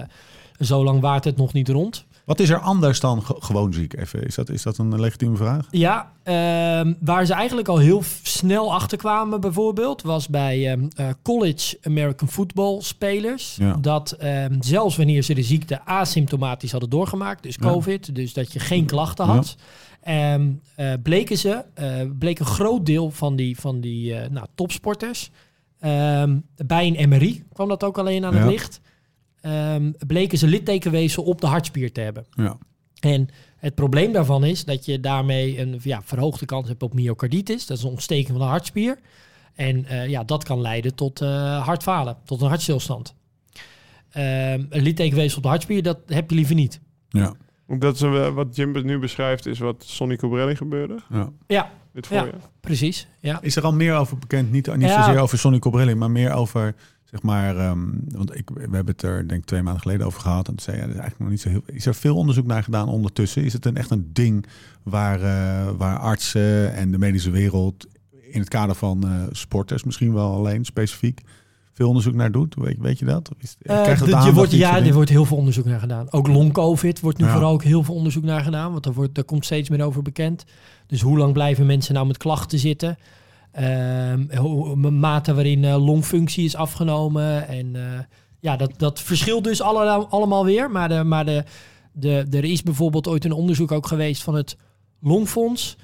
[0.59, 2.05] zo lang waart het nog niet rond.
[2.25, 3.97] Wat is er anders dan ge- gewoon ziek?
[3.99, 5.67] Even, is, dat, is dat een legitieme vraag?
[5.71, 10.01] Ja, ehm, waar ze eigenlijk al heel snel achter kwamen bijvoorbeeld...
[10.01, 13.55] was bij ehm, eh, college American football spelers...
[13.55, 13.77] Ja.
[13.81, 17.43] dat ehm, zelfs wanneer ze de ziekte asymptomatisch hadden doorgemaakt...
[17.43, 17.67] dus Ja.
[17.67, 19.55] COVID, dus dat je geen klachten had...
[20.75, 21.87] eh, bleken ze, eh,
[22.19, 25.31] bleek een groot deel van die, van die nou, topsporters...
[26.65, 28.81] bij een MRI kwam dat ook alleen aan het licht...
[29.43, 32.25] ehm, bleken ze littekenweefsel op de hartspier te hebben.
[32.29, 32.57] Ja.
[32.99, 37.65] En het probleem daarvan is dat je daarmee een ja, verhoogde kans hebt op myocarditis.
[37.65, 38.99] Dat is een ontsteking van de hartspier.
[39.55, 43.15] En eh, ja, dat kan leiden tot eh, hartfalen, tot een hartstilstand.
[44.09, 46.79] Ehm een littekenweefsel op de hartspier, dat heb je liever niet.
[47.09, 47.33] Ja.
[47.67, 51.29] Dat is eh, wat Jim nu beschrijft, is wat Sonny Cobrelli gebeurde ja.
[51.47, 52.27] Ja, dit Ja.
[52.59, 53.07] precies.
[53.19, 53.41] Ja.
[53.41, 54.51] Is er al meer over bekend?
[54.51, 55.03] Niet, niet Ja.
[55.03, 57.79] zozeer over Sonny Cobrelli, maar meer over, zeg maar, ehm,
[58.11, 60.47] want ik, we hebben het er denk ik twee maanden geleden over gehad.
[60.47, 61.63] En toen zei ja, er is eigenlijk nog niet zo heel.
[61.65, 63.43] Is er veel onderzoek naar gedaan ondertussen?
[63.43, 64.45] Is het een, echt een ding
[64.83, 67.87] waar, eh, waar artsen en de medische wereld
[68.21, 71.21] in het kader van eh, sporters misschien wel alleen specifiek
[71.73, 72.55] veel onderzoek naar doet?
[72.55, 73.29] Weet, weet je dat?
[73.39, 73.63] Is, de-
[74.05, 76.07] de je wordt, ja, er wordt heel veel onderzoek naar gedaan.
[76.09, 77.31] Ook long-covid wordt nu Ja.
[77.31, 78.71] vooral ook heel veel onderzoek naar gedaan.
[78.71, 80.43] Want daar, wordt, daar komt steeds meer over bekend.
[80.87, 82.97] Dus hoe lang blijven mensen nou met klachten zitten?
[84.37, 87.47] Hoe, mate waarin eh, longfunctie is afgenomen.
[87.47, 87.81] En eh,
[88.39, 90.71] ja, dat, dat verschilt dus alle, allemaal weer.
[90.71, 91.43] Maar, de, maar de,
[91.91, 94.57] de, er is bijvoorbeeld ooit een onderzoek ook geweest van het
[95.01, 95.75] Longfonds.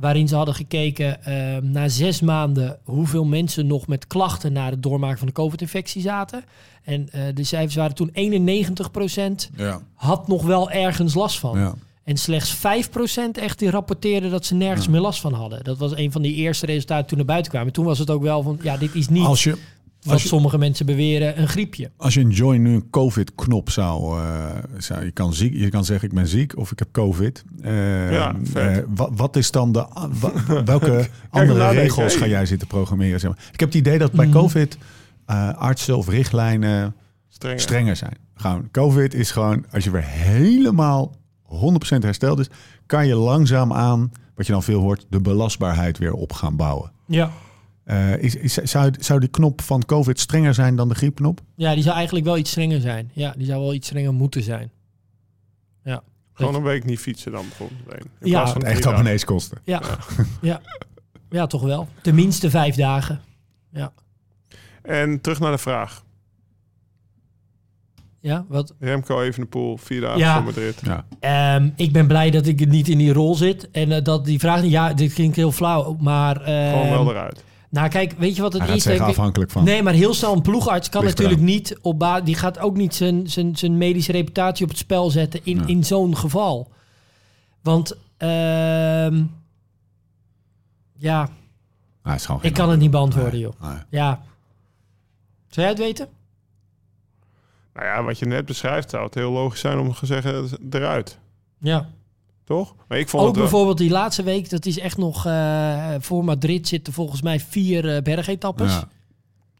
[0.00, 4.82] Waarin ze hadden gekeken ehm, na zes maanden hoeveel mensen nog met klachten na het
[4.82, 6.44] doormaken van de COVID-infectie zaten.
[6.82, 11.58] En eh, de cijfers waren toen 91% Ja, had nog wel ergens last van.
[11.58, 11.74] ja.
[12.04, 14.90] En slechts 5% echt die rapporteerde dat ze nergens Ja.
[14.90, 15.64] meer last van hadden.
[15.64, 17.72] Dat was een van die eerste resultaten toen naar buiten kwamen.
[17.72, 19.56] Toen was het ook wel van, ja, dit is niet Als je,
[20.02, 21.90] wat je, sommige mensen beweren, een griepje.
[21.96, 24.46] Als je in Join nu een COVID-knop zou, eh,
[24.78, 27.44] zou je kan ziek, je kan zeggen ik ben ziek of ik heb COVID.
[27.62, 29.86] Eh, Ja, eh, wat, wat is dan de
[30.64, 33.20] welke andere regels ga jij zitten programmeren?
[33.20, 33.44] Zeg maar.
[33.52, 34.34] Ik heb het idee dat bij Mhm.
[34.34, 34.78] COVID
[35.26, 36.94] eh, artsen of richtlijnen
[37.28, 37.60] Strenger.
[37.60, 38.16] strenger zijn.
[38.34, 42.48] Gewoon COVID is gewoon als je weer helemaal 100% hersteld is,
[42.86, 46.92] kan je langzaam aan wat je dan veel hoort de belastbaarheid weer op gaan bouwen.
[47.06, 47.30] Ja.
[47.90, 51.40] Eh, is, is, zou, zou die knop van COVID strenger zijn dan de griepknop?
[51.56, 53.10] ja, die zou eigenlijk wel iets strenger zijn.
[53.12, 54.70] Ja, die zou wel iets strenger moeten zijn.
[55.84, 56.02] Ja.
[56.32, 57.80] Gewoon een week niet fietsen dan bijvoorbeeld.
[58.20, 58.46] In Ja.
[58.46, 58.90] van Echt drie dagen.
[58.92, 59.58] abonneeskosten.
[59.64, 59.82] Ja.
[60.40, 60.60] ja.
[61.30, 61.88] ja, toch wel.
[62.02, 63.20] Tenminste vijf dagen.
[64.82, 66.04] En terug naar de vraag.
[68.20, 68.74] Ja, wat?
[68.78, 70.34] Remco Evenepoel, vier dagen Ja.
[70.34, 70.80] voor Madrid.
[70.84, 71.06] Ja.
[71.20, 73.70] Ehm, ik ben blij dat ik niet in die rol zit.
[73.70, 74.64] En eh, dat die vraag.
[74.64, 76.40] Ja, dit klinkt heel flauw, maar...
[76.42, 77.44] ehm, Gewoon wel eruit.
[77.70, 78.82] Nou, kijk, weet je wat het Hij is?
[78.82, 79.10] zeggen ik?
[79.10, 79.64] afhankelijk van.
[79.64, 82.94] Nee, maar heel snel een ploegarts kan Ligt natuurlijk niet op Die gaat ook niet
[82.94, 85.66] zijn, zijn, zijn medische reputatie op het spel zetten in, Ja.
[85.66, 86.70] in zo'n geval.
[87.62, 89.22] Want ehm,
[90.96, 91.28] ja,
[92.42, 93.60] ik kan het niet beantwoorden, Nee, joh.
[93.60, 93.78] nee.
[93.90, 94.22] Ja.
[95.48, 96.08] Zou jij het weten?
[97.74, 101.18] Nou ja, wat je net beschrijft, zou het heel logisch zijn om te zeggen eruit.
[101.58, 101.88] Ja.
[102.44, 102.74] Toch?
[102.88, 105.26] Maar ik vond Ook het wel- bijvoorbeeld die laatste week, dat is echt nog...
[105.26, 108.72] eh, voor Madrid zitten volgens mij vier eh, bergetappes.
[108.72, 108.88] Ja.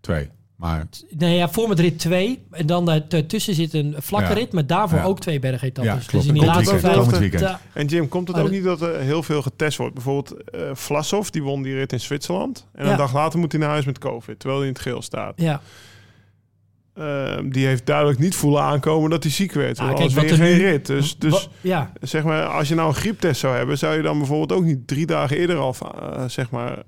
[0.01, 0.28] Twee.
[0.57, 0.87] Maar
[1.18, 2.43] Nee, ja, voor Madrid twee.
[2.51, 4.35] En dan daartussen zit een vlakke Ja.
[4.35, 5.05] rit, maar daarvoor Ja.
[5.05, 6.05] ook twee bergetappes.
[6.07, 7.57] Ja, dus in die laatste vijf...
[7.72, 9.95] En Jim, komt het Oh, ook niet dat er heel veel getest wordt?
[9.95, 12.66] Bijvoorbeeld eh Vlasov, die won die rit in Zwitserland.
[12.72, 12.91] En Ja.
[12.91, 15.33] een dag later moet hij naar huis met COVID, terwijl hij in het geel staat.
[15.37, 15.61] ja.
[16.95, 19.78] Ehm, die heeft duidelijk niet voelen aankomen dat hij ziek werd.
[19.78, 20.86] Ah, kijk, anders wat win je er geen nu- rit.
[20.86, 24.18] Dus, dus ja, zeg maar, als je nou een grieptest zou hebben, zou je dan
[24.18, 26.82] bijvoorbeeld ook niet drie dagen eerder al, eh, zeg maar,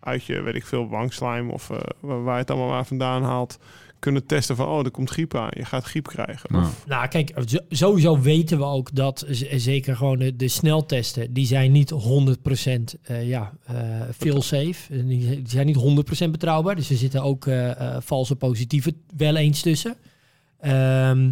[0.00, 3.22] uit je, weet ik veel, wangslijm of eh, waar waar je het allemaal maar vandaan
[3.22, 3.58] haalt,
[4.04, 5.48] kunnen testen van, oh, er komt griep aan.
[5.50, 6.52] Je gaat griep krijgen.
[6.52, 7.32] nou, nou kijk,
[7.68, 11.96] sowieso weten we ook dat z- zeker gewoon de, de sneltesten, die zijn niet 100%
[13.02, 13.74] eh ja, eh
[14.10, 14.74] veel safe.
[14.94, 16.76] En Die, die zijn niet 100% betrouwbaar.
[16.76, 19.96] Dus er zitten ook eh, eh, valse positieve wel eens tussen.
[20.60, 21.30] Ehm,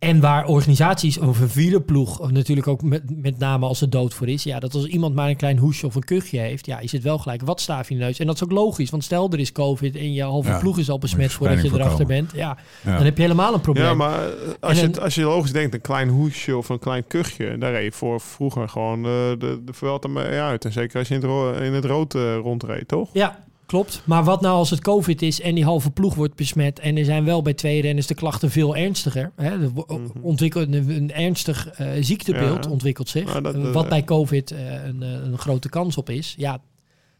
[0.00, 4.14] en waar organisaties of een vierderploeg of natuurlijk ook met, met name als er dood
[4.14, 4.42] voor is.
[4.42, 7.02] Ja, dat als iemand maar een klein hoesje of een kuchje heeft, ja, is het
[7.02, 8.18] wel gelijk wat staaf in de neus.
[8.18, 10.78] En dat is ook logisch, want stel er is COVID en je halve Ja, ploeg
[10.78, 12.32] is al besmet voordat je erachter bent.
[12.34, 12.94] Ja, ja.
[12.96, 13.84] dan heb je helemaal een probleem.
[13.84, 16.78] Ja, maar eh, als, je, het- als je logisch denkt, een klein hoesje of een
[16.78, 20.64] klein kuchje, daar reed je voor vroeger gewoon eh, de, de Vuelta mee uit.
[20.64, 23.08] En zeker als je in het, ro- in het rood eh, rondreed, toch?
[23.12, 23.38] Ja,
[23.70, 24.02] klopt.
[24.04, 27.04] Maar wat nou als het COVID is en die halve ploeg wordt besmet en er
[27.04, 29.32] zijn wel bij twee renners de klachten veel ernstiger.
[29.36, 29.50] Hè?
[29.50, 30.00] Er Mhm.
[30.20, 32.70] ontwikkelt een, een ernstig eh, ziektebeeld Ja.
[32.70, 33.32] ontwikkelt zich.
[33.32, 36.34] Dat- eh, dat- wat bij COVID eh, een, eh, een grote kans op is.
[36.36, 36.60] Ja,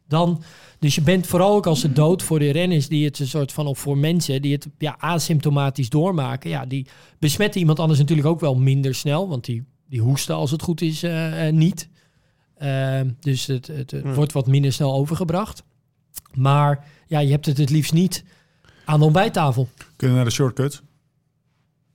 [0.09, 0.43] dan.
[0.79, 3.53] Dus je bent vooral ook als het dood voor de renners die het een soort
[3.53, 6.51] van, of voor mensen die het ja, asymptomatisch doormaken.
[6.51, 6.87] Ja, die
[7.19, 10.81] besmetten iemand anders natuurlijk ook wel minder snel, want die, die hoesten als het goed
[10.81, 11.89] is eh, eh, niet.
[12.59, 14.15] Ehm, dus het, het, het Hmm.
[14.15, 15.63] wordt wat minder snel overgebracht.
[16.35, 18.25] Maar ja, je hebt het het liefst niet
[18.85, 19.69] aan de ontbijttafel.
[19.97, 20.83] Kunnen naar de shortcuts?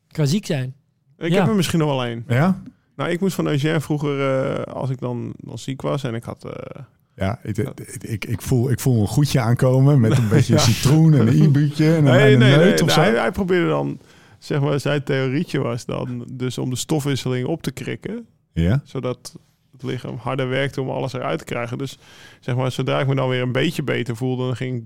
[0.07, 0.73] Kan ziek zijn.
[1.17, 1.39] Ik Ja.
[1.39, 2.23] heb er misschien nog wel één.
[2.27, 2.61] Ja?
[2.95, 6.23] Nou, ik moest van Eugène vroeger, eh, als ik dan, dan ziek was en ik
[6.23, 6.45] had...
[6.45, 6.81] eh,
[7.15, 7.57] Ja, ik,
[8.01, 10.59] ik, ik, voel, ik voel een goedje aankomen met een beetje Ja.
[10.59, 12.99] citroen en een i-buutje en een, nee, een nee, nee, of zo.
[12.99, 13.99] Hij, hij probeerde dan,
[14.39, 18.25] zeg maar, zijn theorietje was dan dus om de stofwisseling op te krikken.
[18.53, 18.81] Ja?
[18.83, 19.35] Zodat
[19.81, 21.77] het lichaam harder werkte om alles eruit te krijgen.
[21.77, 21.97] Dus
[22.39, 24.83] zeg maar, zodra ik me dan weer een beetje beter voelde, dan ging,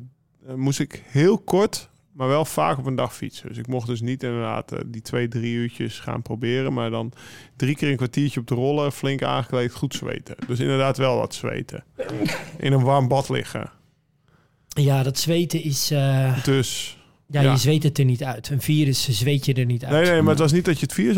[0.48, 3.48] eh, moest ik heel kort, maar wel vaak op een dag fietsen.
[3.48, 7.12] Dus ik mocht dus niet inderdaad eh, die twee, drie uurtjes gaan proberen, maar dan
[7.56, 10.36] drie keer een kwartiertje op de rollen, flink aangekleed, goed zweten.
[10.48, 11.84] Dus inderdaad wel wat zweten.
[12.58, 13.72] In een warm bad liggen.
[14.68, 15.92] Ja, dat zweten is...
[15.92, 16.98] eh, Dus...
[17.32, 17.52] ja, Ja.
[17.52, 18.50] je zweet het er niet uit.
[18.50, 19.94] Een virus zweet je er niet uit.
[19.94, 21.18] Nee, nee, maar het was niet dat je het virus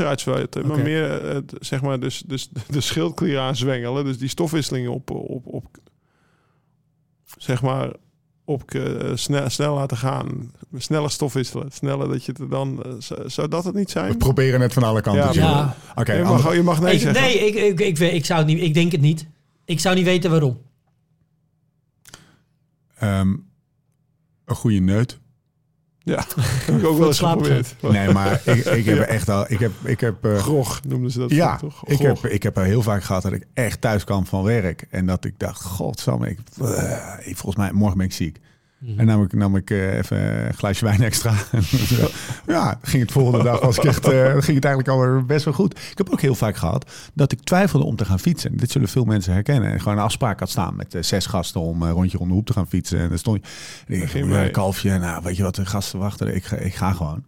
[0.57, 0.67] Oké.
[0.67, 5.45] maar meer eh, zeg maar dus, dus de schildklier aanzwengelen, dus die stofwisseling op, op,
[5.47, 5.65] op
[7.37, 7.91] zeg maar
[8.45, 12.91] op eh, snel, snel laten gaan, sneller stofwisselen, sneller dat je het er dan eh,
[13.25, 14.17] zou- dat het niet We zijn?
[14.17, 15.23] proberen het van alle kanten.
[15.23, 15.75] Ja, te Ja.
[15.95, 17.21] Oké, je, andere- mag, je mag nee ik, zeggen.
[17.21, 18.61] nee, ik, ik, ik, zou het niet...
[18.61, 19.27] Ik denk het niet.
[19.65, 20.61] Ik zou niet weten waarom.
[22.95, 23.29] ehm,
[24.45, 25.19] een goede neut.
[26.03, 26.25] Ja,
[26.65, 27.75] heb ik ook wel eens slaap geprobeerd.
[27.81, 29.45] Nee, maar ik, ik heb echt al...
[29.47, 31.87] Ik heb, ik heb, eh, Grog noemden ze dat ja, toch?
[31.87, 34.85] ik heb, ik heb er heel vaak gehad dat ik echt thuis kwam van werk.
[34.89, 38.39] En dat ik dacht, godsamme, ik, eh, volgens mij morgen ben ik ziek.
[38.81, 38.99] Mhm.
[38.99, 41.33] En nam ik, nam ik eh, even een glaasje wijn extra.
[42.47, 45.53] ja, ging het volgende dag was ik echt, eh, ging het eigenlijk alweer best wel
[45.53, 45.79] goed.
[45.91, 48.57] Ik heb ook heel vaak gehad dat ik twijfelde om te gaan fietsen.
[48.57, 49.71] Dit zullen veel mensen herkennen.
[49.71, 52.33] En gewoon een afspraak had staan met eh, zes gasten om een rondje om de
[52.33, 52.99] hoep te gaan fietsen.
[52.99, 53.39] En dan stond
[53.87, 54.51] je, en ik mee.
[54.51, 57.23] kalfje, nou weet je wat, de gasten wachten, ik ga, ik ga gewoon.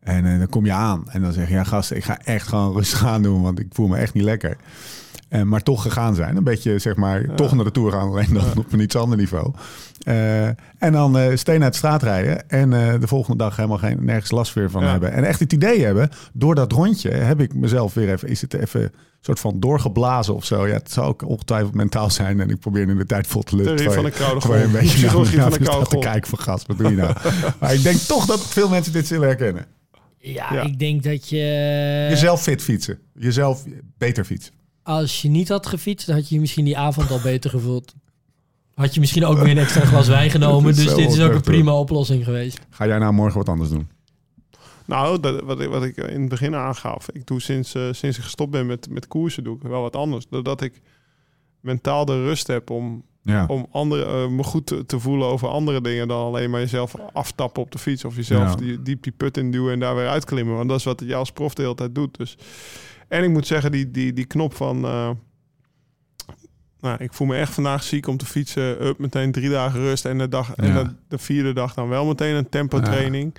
[0.00, 2.72] En dan kom je aan en dan zeg je, ja gasten, ik ga echt gewoon
[2.72, 4.56] rustig aan doen, want ik voel me echt niet lekker.
[5.34, 6.36] Eh, maar toch gegaan zijn.
[6.36, 8.08] Een beetje, zeg maar, toch naar de Tour gaan.
[8.08, 9.52] Alleen dan op een iets ander niveau.
[10.04, 10.46] Eh,
[10.78, 12.48] en dan eh steen uit de straat rijden.
[12.50, 14.90] En eh, de volgende dag helemaal geen, nergens last meer van Ja.
[14.90, 15.12] hebben.
[15.12, 16.10] En echt het idee hebben.
[16.32, 18.28] Door dat rondje heb ik mezelf weer even...
[18.28, 20.66] Is het even soort van doorgeblazen of zo.
[20.66, 22.40] Ja, het zou ook ongetwijfeld mentaal zijn.
[22.40, 23.56] En ik probeer in de tijd vol te.
[23.56, 25.00] Theorie van terwijl de koude een beetje
[25.36, 26.66] naar, van de te kijken van gast.
[26.66, 27.14] Wat doe je nou?
[27.60, 29.66] maar ik denk toch dat veel mensen dit zullen herkennen.
[30.18, 30.62] Ja, Ja.
[30.62, 31.36] ik denk dat je...
[32.10, 32.98] Jezelf fit fietsen.
[33.14, 33.64] Jezelf
[33.98, 34.52] beter fietsen.
[34.82, 37.94] Als je niet had gefietst, dan had je je misschien die avond al beter gevoeld.
[38.74, 40.74] Had je misschien ook weer een extra glas wijn genomen.
[40.74, 42.58] Dus dit is ook een prima oplossing geweest.
[42.70, 43.88] Ga jij nou morgen wat anders doen?
[44.86, 47.08] Nou, dat, wat, ik, wat ik in het begin aangaf.
[47.10, 49.96] Ik doe sinds, eh, sinds ik gestopt ben met, met koersen, doe ik wel wat
[49.96, 50.26] anders.
[50.30, 50.80] Doordat ik
[51.60, 53.46] mentaal de rust heb om, Ja.
[53.46, 56.94] om andere, eh, me goed te, te voelen over andere dingen dan alleen maar jezelf
[57.12, 58.04] aftappen op de fiets.
[58.04, 58.54] Of jezelf Ja.
[58.56, 60.56] die, diep die put in duwen en daar weer uitklimmen.
[60.56, 62.16] Want dat is wat je als prof de hele tijd doet.
[62.16, 62.36] Dus.
[63.08, 64.84] En ik moet zeggen, die, die, die knop van...
[64.84, 65.10] eh,
[66.84, 68.86] nou, ik voel me echt vandaag ziek om te fietsen.
[68.86, 70.04] Up, meteen drie dagen rust.
[70.04, 70.82] En de, dag, en Ja.
[70.82, 73.34] de, de vierde dag dan wel meteen een tempo training.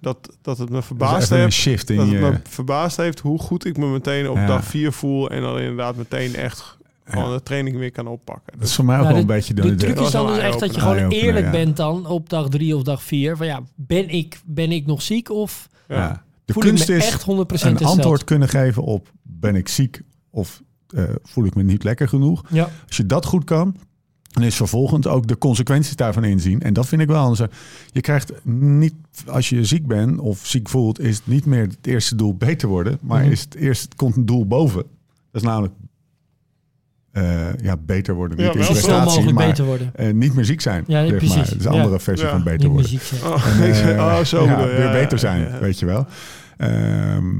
[0.00, 1.52] Dat, dat het me verbaasd heeft.
[1.52, 2.20] shift in Dat het je...
[2.20, 4.46] me verbaasd heeft hoe goed ik me meteen op Ja.
[4.46, 5.30] dag vier voel.
[5.30, 8.58] En dan inderdaad meteen echt gewoon de training weer kan oppakken.
[8.58, 9.74] Dat is voor mij ook Ja, wel de- een beetje De de...
[9.74, 11.50] truc is dan dus echt dat je gewoon eerlijk ja.
[11.50, 13.36] bent dan op dag drie of dag vier.
[13.36, 15.96] Van ja, ben ik, ben ik nog ziek of Ja.
[15.96, 16.22] ja.
[16.44, 17.24] De voel kunst ik me is echt 100%
[17.66, 20.00] een antwoord kunnen geven op ben ik ziek
[20.30, 20.62] of
[20.94, 22.42] eh, voel ik me niet lekker genoeg.
[22.48, 23.76] Ja, Als je dat goed kan,
[24.30, 26.60] dan is vervolgens ook de consequenties daarvan inzien.
[26.62, 27.36] En dat vind ik wel.
[27.90, 28.94] Je krijgt niet,
[29.26, 32.68] als je ziek bent of ziek voelt, is het niet meer het eerste doel beter
[32.68, 32.98] worden.
[33.02, 33.30] Maar Mhm.
[33.30, 34.82] is het eerst komt een doel boven.
[35.30, 35.74] Dat is namelijk
[37.12, 38.38] eh, ja, beter worden.
[38.38, 39.90] Ja, Niet in prestatie, mogelijk maar beter worden.
[39.94, 40.84] eh, niet meer ziek zijn.
[40.86, 41.36] Ja, zeg precies.
[41.36, 41.44] Maar.
[41.44, 41.78] Dat is een Ja.
[41.80, 42.32] andere versie Ja.
[42.32, 42.90] van beter Niet meer worden.
[42.90, 43.20] ziek zijn.
[43.32, 44.76] Oh, En, oh, zo ja, bedoel je.
[44.76, 45.58] weer Ja, beter zijn, ja.
[45.58, 46.06] weet je wel.
[46.56, 46.72] Ehm,
[47.26, 47.32] eh,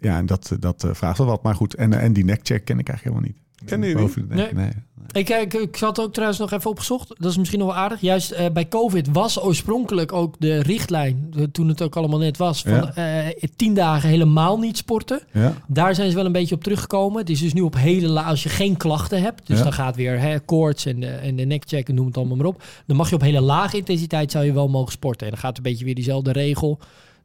[0.00, 1.42] ja, en dat, dat eh, vraagt wel wat.
[1.42, 3.48] Maar goed, en, en die neckcheck ken ik eigenlijk helemaal niet.
[3.64, 3.94] Ken je
[4.28, 4.64] nek, Nee.
[4.64, 4.70] nee.
[5.12, 7.08] Ik, ik, ik zat ook trouwens nog even opgezocht.
[7.18, 8.00] Dat is misschien nog wel aardig.
[8.00, 12.36] Juist eh, bij COVID was oorspronkelijk ook de richtlijn, eh, toen het ook allemaal net
[12.36, 12.92] was, van Ja.
[12.94, 15.20] eh, tien dagen helemaal niet sporten.
[15.32, 17.18] Ja, Daar zijn ze wel een beetje op teruggekomen.
[17.20, 19.46] Het is dus nu op hele la als je geen klachten hebt.
[19.46, 19.62] Dus Ja.
[19.64, 22.46] dan gaat weer hè, koorts en de, en de neckcheck en noem het allemaal maar
[22.46, 22.62] op.
[22.86, 25.26] Dan mag je op hele lage intensiteit zou je wel mogen sporten.
[25.26, 26.78] En dan gaat een beetje weer diezelfde regel.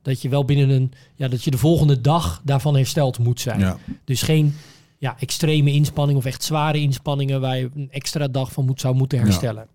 [0.06, 3.60] Dat je wel binnen een, ja, dat je de volgende dag daarvan hersteld moet zijn.
[3.60, 3.78] ja.
[4.04, 4.56] Dus geen
[4.98, 8.96] ja, extreme inspanning of echt zware inspanningen waar je een extra dag van moet, zou
[8.96, 9.68] moeten herstellen.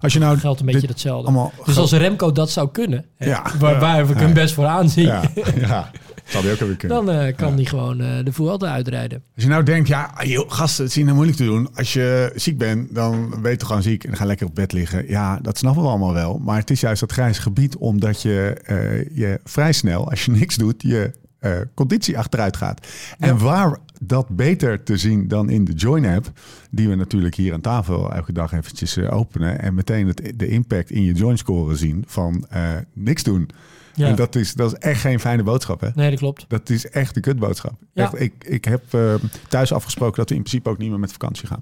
[0.00, 1.50] Als je nou geldt een beetje hetzelfde.
[1.64, 3.42] Dus als Remco dat zou kunnen, hè, Ja.
[3.58, 5.22] waar, waar we hem best voor aanzien, Ja,
[5.56, 5.90] ja.
[6.24, 7.04] Zou die ook weer kunnen.
[7.04, 9.22] dan eh, kan die gewoon eh, de Vuelta uitrijden.
[9.34, 11.68] Als je nou denkt, ja, joh, gasten, het is niet nou moeilijk te doen.
[11.74, 14.54] Als je ziek bent, dan ben je toch gewoon ziek en dan ga lekker op
[14.54, 15.08] bed liggen.
[15.08, 16.38] Ja, dat snappen we allemaal wel.
[16.38, 20.30] Maar het is juist dat grijs gebied, omdat je, eh, je vrij snel, als je
[20.40, 21.12] niks doet, je
[21.44, 22.86] eh, conditie achteruit gaat.
[23.18, 26.32] En waar dat beter te zien dan in de Join-app,
[26.70, 30.90] die we natuurlijk hier aan tafel elke dag eventjes openen en meteen het, de impact
[30.90, 33.48] in je join-score zien van eh, niks doen.
[33.94, 34.06] Ja.
[34.08, 35.88] En dat is, dat is echt geen fijne boodschap, hè?
[35.94, 36.44] Nee, dat klopt.
[36.48, 37.72] Dat is echt de kutboodschap.
[37.92, 38.02] Ja.
[38.04, 39.00] Echt, ik, ik heb eh,
[39.48, 41.60] thuis afgesproken dat we in principe ook niet meer met vakantie gaan.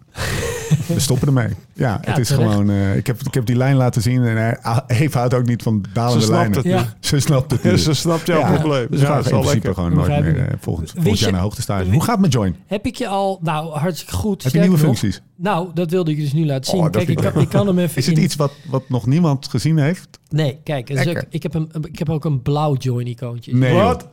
[0.86, 1.48] we stoppen ermee.
[1.72, 2.50] Ja, het is terecht.
[2.50, 2.70] gewoon...
[2.70, 5.62] eh, ik, heb, ik heb die lijn laten zien en hij, Eva houdt ook niet
[5.62, 6.56] van dalende Ze snapt lijnen.
[6.80, 6.96] het Ja.
[7.00, 7.80] Ze snapt het niet.
[7.80, 8.52] ze snapt jouw Ja.
[8.58, 8.86] probleem.
[8.90, 9.74] Dus ja, we gaan dat is in principe lekker.
[9.74, 11.90] gewoon nooit meer eh, jaar je- naar hoogte staan.
[11.92, 12.56] Hoe gaat het met Join?
[12.66, 14.42] Heb ik je al, nou hartstikke goed.
[14.42, 15.22] Heb je nieuwe nog- functies?
[15.42, 16.80] Nou, dat wilde ik dus nu laten zien.
[16.80, 19.06] Oh, kijk, ik kan, ik kan hem even Is het in- iets wat, wat nog
[19.06, 20.18] niemand gezien heeft?
[20.28, 23.54] Nee, kijk, ook- ik, heb een, ik heb ook een blauw join-icoontje.
[23.54, 24.08] Nee, Wat?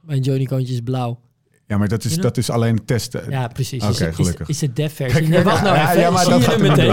[0.00, 1.20] Mijn join-icoontje is blauw.
[1.68, 3.22] Ja, maar dat is, dat is alleen het testen.
[3.30, 3.82] Ja, precies.
[3.82, 4.48] Oké, is, het- is, gelukkig.
[4.48, 5.18] is de dev versie.
[5.20, 6.00] Kijk, Nee, wacht nou ja, even.
[6.00, 6.86] ja, maar dat gaat meteen?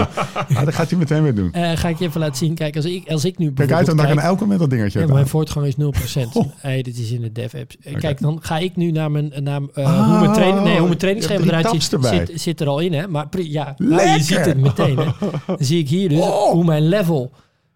[0.48, 1.52] Ja, dat gaat hij meteen weer doen.
[1.52, 2.54] Eh, ga ik je even laten zien.
[2.54, 5.00] Kijk, als ik, als ik nu Kijk uit, dan kan kijk- elk moment dat dingetje
[5.00, 6.36] Ja, mijn voortgang is 0%.
[6.36, 6.46] Oh.
[6.56, 7.76] Hey, dit is in de dev apps.
[7.82, 7.94] Eh.
[7.94, 10.86] Kijk, dan ga ik nu naar mijn, naar, eh, Ah, hoe mijn training, nee, hoe
[10.86, 13.08] mijn trainingsschema eruit ziet, zit, zit er al in, hè?
[13.08, 15.04] Maar ja, nou, je ziet het meteen, hè?
[15.46, 16.50] Dan zie ik hier dus Oh.
[16.50, 17.32] hoe mijn level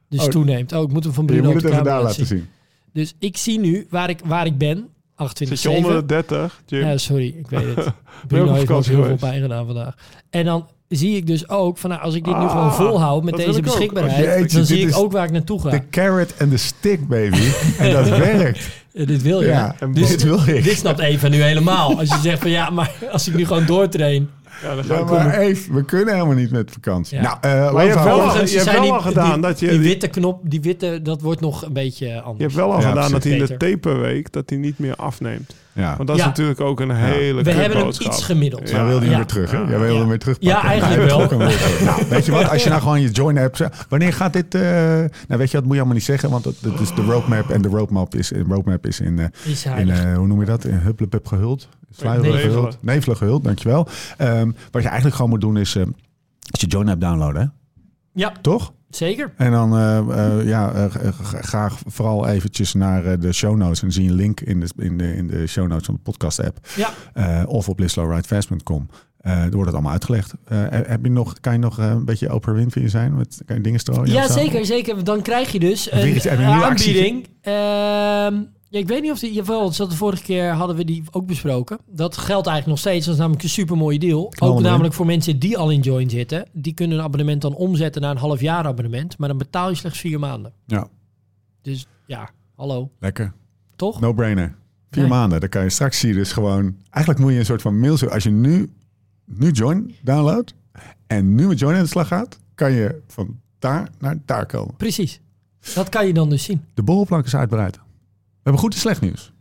[0.08, 0.26] dus Oh.
[0.28, 0.72] toeneemt.
[0.72, 2.48] Oh, ik moet hem van Je Bruno moet het even daar laten zien.
[2.92, 4.88] Dus ik zie nu waar ik, waar ik ben.
[5.20, 6.86] 28, Zit je onder de 30, Jim?
[6.86, 7.86] Ja, sorry, ik weet het.
[8.28, 9.94] Bruno heeft vakantie heel veel pijn gedaan vandaag.
[10.30, 13.24] En dan zie ik dus ook, van, nou, als ik dit nu Ah, gewoon volhoud
[13.24, 13.62] met deze ik ook.
[13.62, 15.70] beschikbaarheid, Jeetje, dan zie ik ook waar ik naartoe ga.
[15.70, 17.48] De carrot en de stick, baby.
[17.78, 18.68] en dat werkt.
[18.92, 19.46] Ja, dit wil je.
[19.46, 20.64] Ja, dus dit wil ik.
[20.64, 21.98] Dit snapt Eva nu helemaal.
[21.98, 24.30] Als je zegt van ja, maar als ik nu gewoon doortrain.
[24.62, 27.16] Ja, dan Ja, maar even, we kunnen helemaal niet met vakantie.
[27.16, 27.22] Ja.
[27.22, 29.32] Nou, eh, Maar je hebt wel al- Overigens, je hebt zijn wel die- al gedaan
[29.32, 32.36] die, dat je- Die die- witte knop, die witte, dat wordt nog een beetje anders.
[32.36, 34.94] Je hebt wel al Ja, gedaan dat hij in de taperweek dat hij niet meer
[34.96, 35.54] afneemt.
[35.72, 35.94] Ja.
[35.96, 36.28] Want dat is Ja.
[36.28, 38.70] natuurlijk ook een hele We hebben hem iets gemiddeld.
[38.70, 39.16] Jij wilde hem Ja.
[39.16, 39.58] weer terug, hè?
[39.58, 39.98] Jij wilde Ja.
[39.98, 40.36] hem weer terug.
[40.40, 41.18] Ja, eigenlijk wel.
[41.38, 42.48] nou, weet je wat?
[42.52, 43.56] Als je nou gewoon je join-app...
[43.56, 44.54] zegt, Wanneer gaat dit...
[44.54, 45.64] eh, nou, weet je wat?
[45.64, 46.30] Moet je allemaal niet zeggen.
[46.30, 47.50] Want dat, dat is de roadmap.
[47.50, 49.18] En de roadmap is, de roadmap is in...
[49.18, 50.64] eh, Is in eh, hoe noem je dat?
[50.64, 51.68] In hupplepup gehuld.
[51.90, 52.52] Sluieren Nevelen.
[52.52, 52.78] gehuld.
[52.82, 53.88] Nevelen gehuld, dankjewel.
[54.16, 55.76] Ehm, wat je eigenlijk gewoon moet doen is...
[55.76, 55.82] eh,
[56.50, 57.46] als je join-app downloaden, hè?
[58.20, 58.72] ja, Toch?
[58.90, 59.32] zeker.
[59.36, 59.98] En dan eh,
[60.38, 63.82] eh, ja, g- ga vooral eventjes naar de show notes.
[63.82, 66.40] En zie een link in de, in de, in de show notes van de podcast
[66.44, 66.58] app.
[66.76, 67.44] Ja.
[67.44, 68.88] Of op lislowridefast.com.
[69.20, 70.34] Eh daar wordt het allemaal uitgelegd.
[70.70, 73.16] Heb je nog, kan je nog een beetje Oprah Winfrey zijn?
[73.16, 74.12] Met, kan je dingen strooien?
[74.12, 75.04] Ja, zeker, zeker.
[75.04, 77.26] Dan krijg je dus een aanbieding.
[77.40, 79.32] Ehm, ja, ik weet niet of die...
[79.32, 81.78] Jawel, dat de vorige keer hadden we die ook besproken.
[81.86, 83.04] Dat geldt eigenlijk nog steeds.
[83.04, 84.32] Dat is namelijk een super mooie deal.
[84.38, 86.46] Ook namelijk voor mensen die al in Join zitten.
[86.52, 89.18] Die kunnen een abonnement dan omzetten naar een half jaar abonnement.
[89.18, 90.52] Maar dan betaal je slechts vier maanden.
[90.66, 90.88] Ja.
[91.62, 92.90] Dus ja, Hallo.
[92.98, 93.32] Lekker.
[93.76, 94.00] Toch?
[94.00, 94.54] No-brainer.
[94.90, 95.10] Vier Nee.
[95.12, 95.40] maanden.
[95.40, 96.12] Dan kan je straks zien.
[96.14, 96.76] Dus gewoon...
[96.90, 97.96] Eigenlijk moet je een soort van mail...
[97.96, 98.70] zo- Als je nu,
[99.24, 100.54] nu Join downloadt...
[101.06, 102.38] en nu met Join aan de slag gaat...
[102.54, 104.74] kan je van daar naar daar komen.
[104.76, 105.20] Precies.
[105.74, 106.64] Dat kan je dan dus zien.
[106.74, 107.78] De borrelplank is uitbreid.
[108.50, 109.32] We hebben goed en slecht nieuws.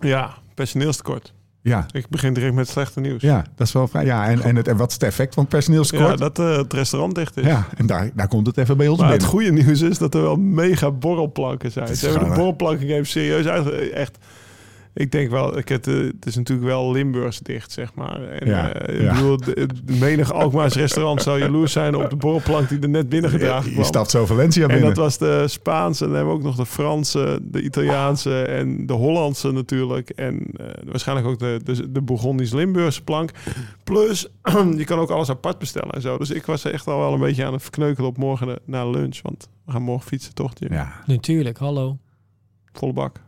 [0.00, 1.34] Ja, personeelstekort.
[1.62, 3.22] Ja, Ik begin direct met slechte nieuws.
[3.22, 4.04] ja dat is wel vrij.
[4.04, 6.08] Ja, en, en, het, en wat is het effect van het personeelstekort?
[6.10, 7.44] Ja, dat eh, het restaurant dicht is.
[7.44, 9.36] Ja, en daar, daar komt het even bij ons Maar het binnen.
[9.36, 11.88] goede nieuws is dat er wel mega borrelplanken zijn.
[11.88, 13.90] Het Ze hebben de borrelplanken game serieus uit.
[13.90, 14.18] Echt,
[14.98, 18.22] ik denk wel, ik het, eh, het is natuurlijk wel Limburgs dicht, zeg maar.
[18.22, 19.08] En, Ja, eh, ja.
[19.10, 22.88] Ik bedoel, de, de menig Alkmaars restaurant zou jaloers zijn op de borrelplank die er
[22.88, 23.84] net binnengedragen je, je kwam.
[23.86, 24.86] stapt zo Valencia En binnen.
[24.88, 28.86] dat was de Spaanse, en dan hebben we ook nog de Franse, de Italiaanse en
[28.86, 30.10] de Hollandse natuurlijk.
[30.10, 33.30] En eh, waarschijnlijk ook de, de, de Bourgondisch-Limburgse plank.
[33.84, 34.28] Plus,
[34.76, 36.18] je kan ook alles apart bestellen en zo.
[36.18, 38.90] Dus ik was echt al wel een beetje aan het verkneukelen op morgen de- na
[38.90, 39.18] lunch.
[39.22, 40.52] Want we gaan morgen fietsen, toch?
[40.58, 40.72] Jim?
[40.72, 41.98] Ja, Natuurlijk, hallo.
[42.72, 43.24] Volle bak.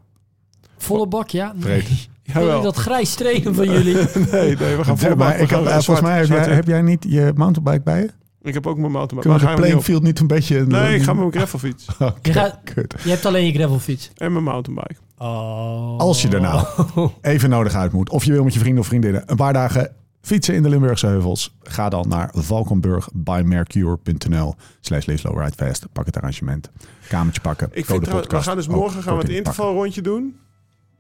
[0.79, 1.53] Volle bak, ja?
[1.57, 1.83] Nee.
[2.23, 2.63] Jawel.
[2.63, 3.95] dat grijs trainen van jullie?
[4.33, 5.33] Nee, nee, we gaan volle bak.
[5.33, 6.55] ik heb, gaan zwart- volgens mij heb jij, wit.
[6.55, 8.11] heb jij niet je mountainbike bij je?
[8.43, 9.21] Ik heb ook mijn mountainbike.
[9.21, 10.67] Kunnen we de we niet playing field niet een beetje...
[10.67, 11.87] Nee, ik ga met mijn gravelfiets.
[11.99, 12.59] Oké, Je gaat-.
[13.03, 14.11] Je hebt alleen je gravelfiets.
[14.17, 14.95] En mijn mountainbike.
[15.19, 15.99] Oh.
[15.99, 16.67] Als je er nou
[17.21, 19.93] even nodig uit moet, of je wil met je vrienden of vriendinnen een paar dagen
[20.21, 25.07] fietsen in de Limburgse heuvels, ga dan naar valkenburg.bymercure.nl slash.
[25.93, 26.71] Pak het arrangement,
[27.09, 30.37] kamertje pakken, Ik vind we gaan dus morgen gaan we het intervalrondje doen.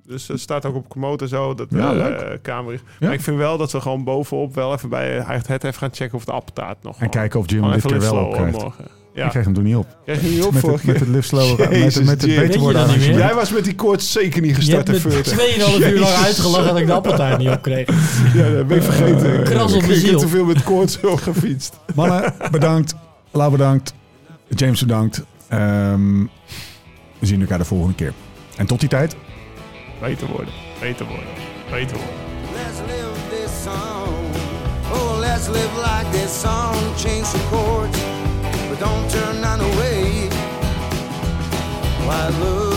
[0.09, 1.55] Dus het staat ook op Komoot en zo.
[1.55, 2.39] Dat Ja, de leuk.
[2.43, 2.81] kamer is.
[2.99, 3.07] Ja.
[3.07, 5.89] Maar ik vind wel dat we gewoon bovenop wel even bij het, het even gaan
[5.93, 6.93] checken of de appeltaart nog.
[6.93, 8.85] En gewoon- kijken of Jim dit even keer wel hoor, morgen.
[9.15, 9.87] Ik kreeg hem toen niet op.
[10.05, 12.35] kreeg je niet op Met het, met het lift slow, met, Jezus, het- met het
[12.37, 13.01] beter worden.
[13.01, 15.33] Jij was met die koorts zeker niet gestart me Furten.
[15.37, 17.89] 2,5 uur lang uitgelachen dat ik de appeltaart niet opkreeg.
[18.35, 19.43] Ja, dat ben ik vergeten.
[19.51, 21.79] Kras op ik heb te veel met koorts op gefietst.
[21.95, 22.95] Mannen, bedankt.
[23.31, 23.95] Lau bedankt.
[24.49, 25.23] James bedankt.
[25.49, 26.21] Ehm,
[27.19, 28.13] we zien elkaar de volgende keer.
[28.57, 29.17] En tot die tijd,
[30.01, 31.27] Beter worden, beter worden,
[31.71, 32.15] beter worden.
[32.55, 34.15] Let's live this song.
[34.93, 36.77] Oh, let's live like this song.
[36.97, 37.99] Change some chords,
[38.69, 40.29] but don't turn none away.
[42.07, 42.68] Why looking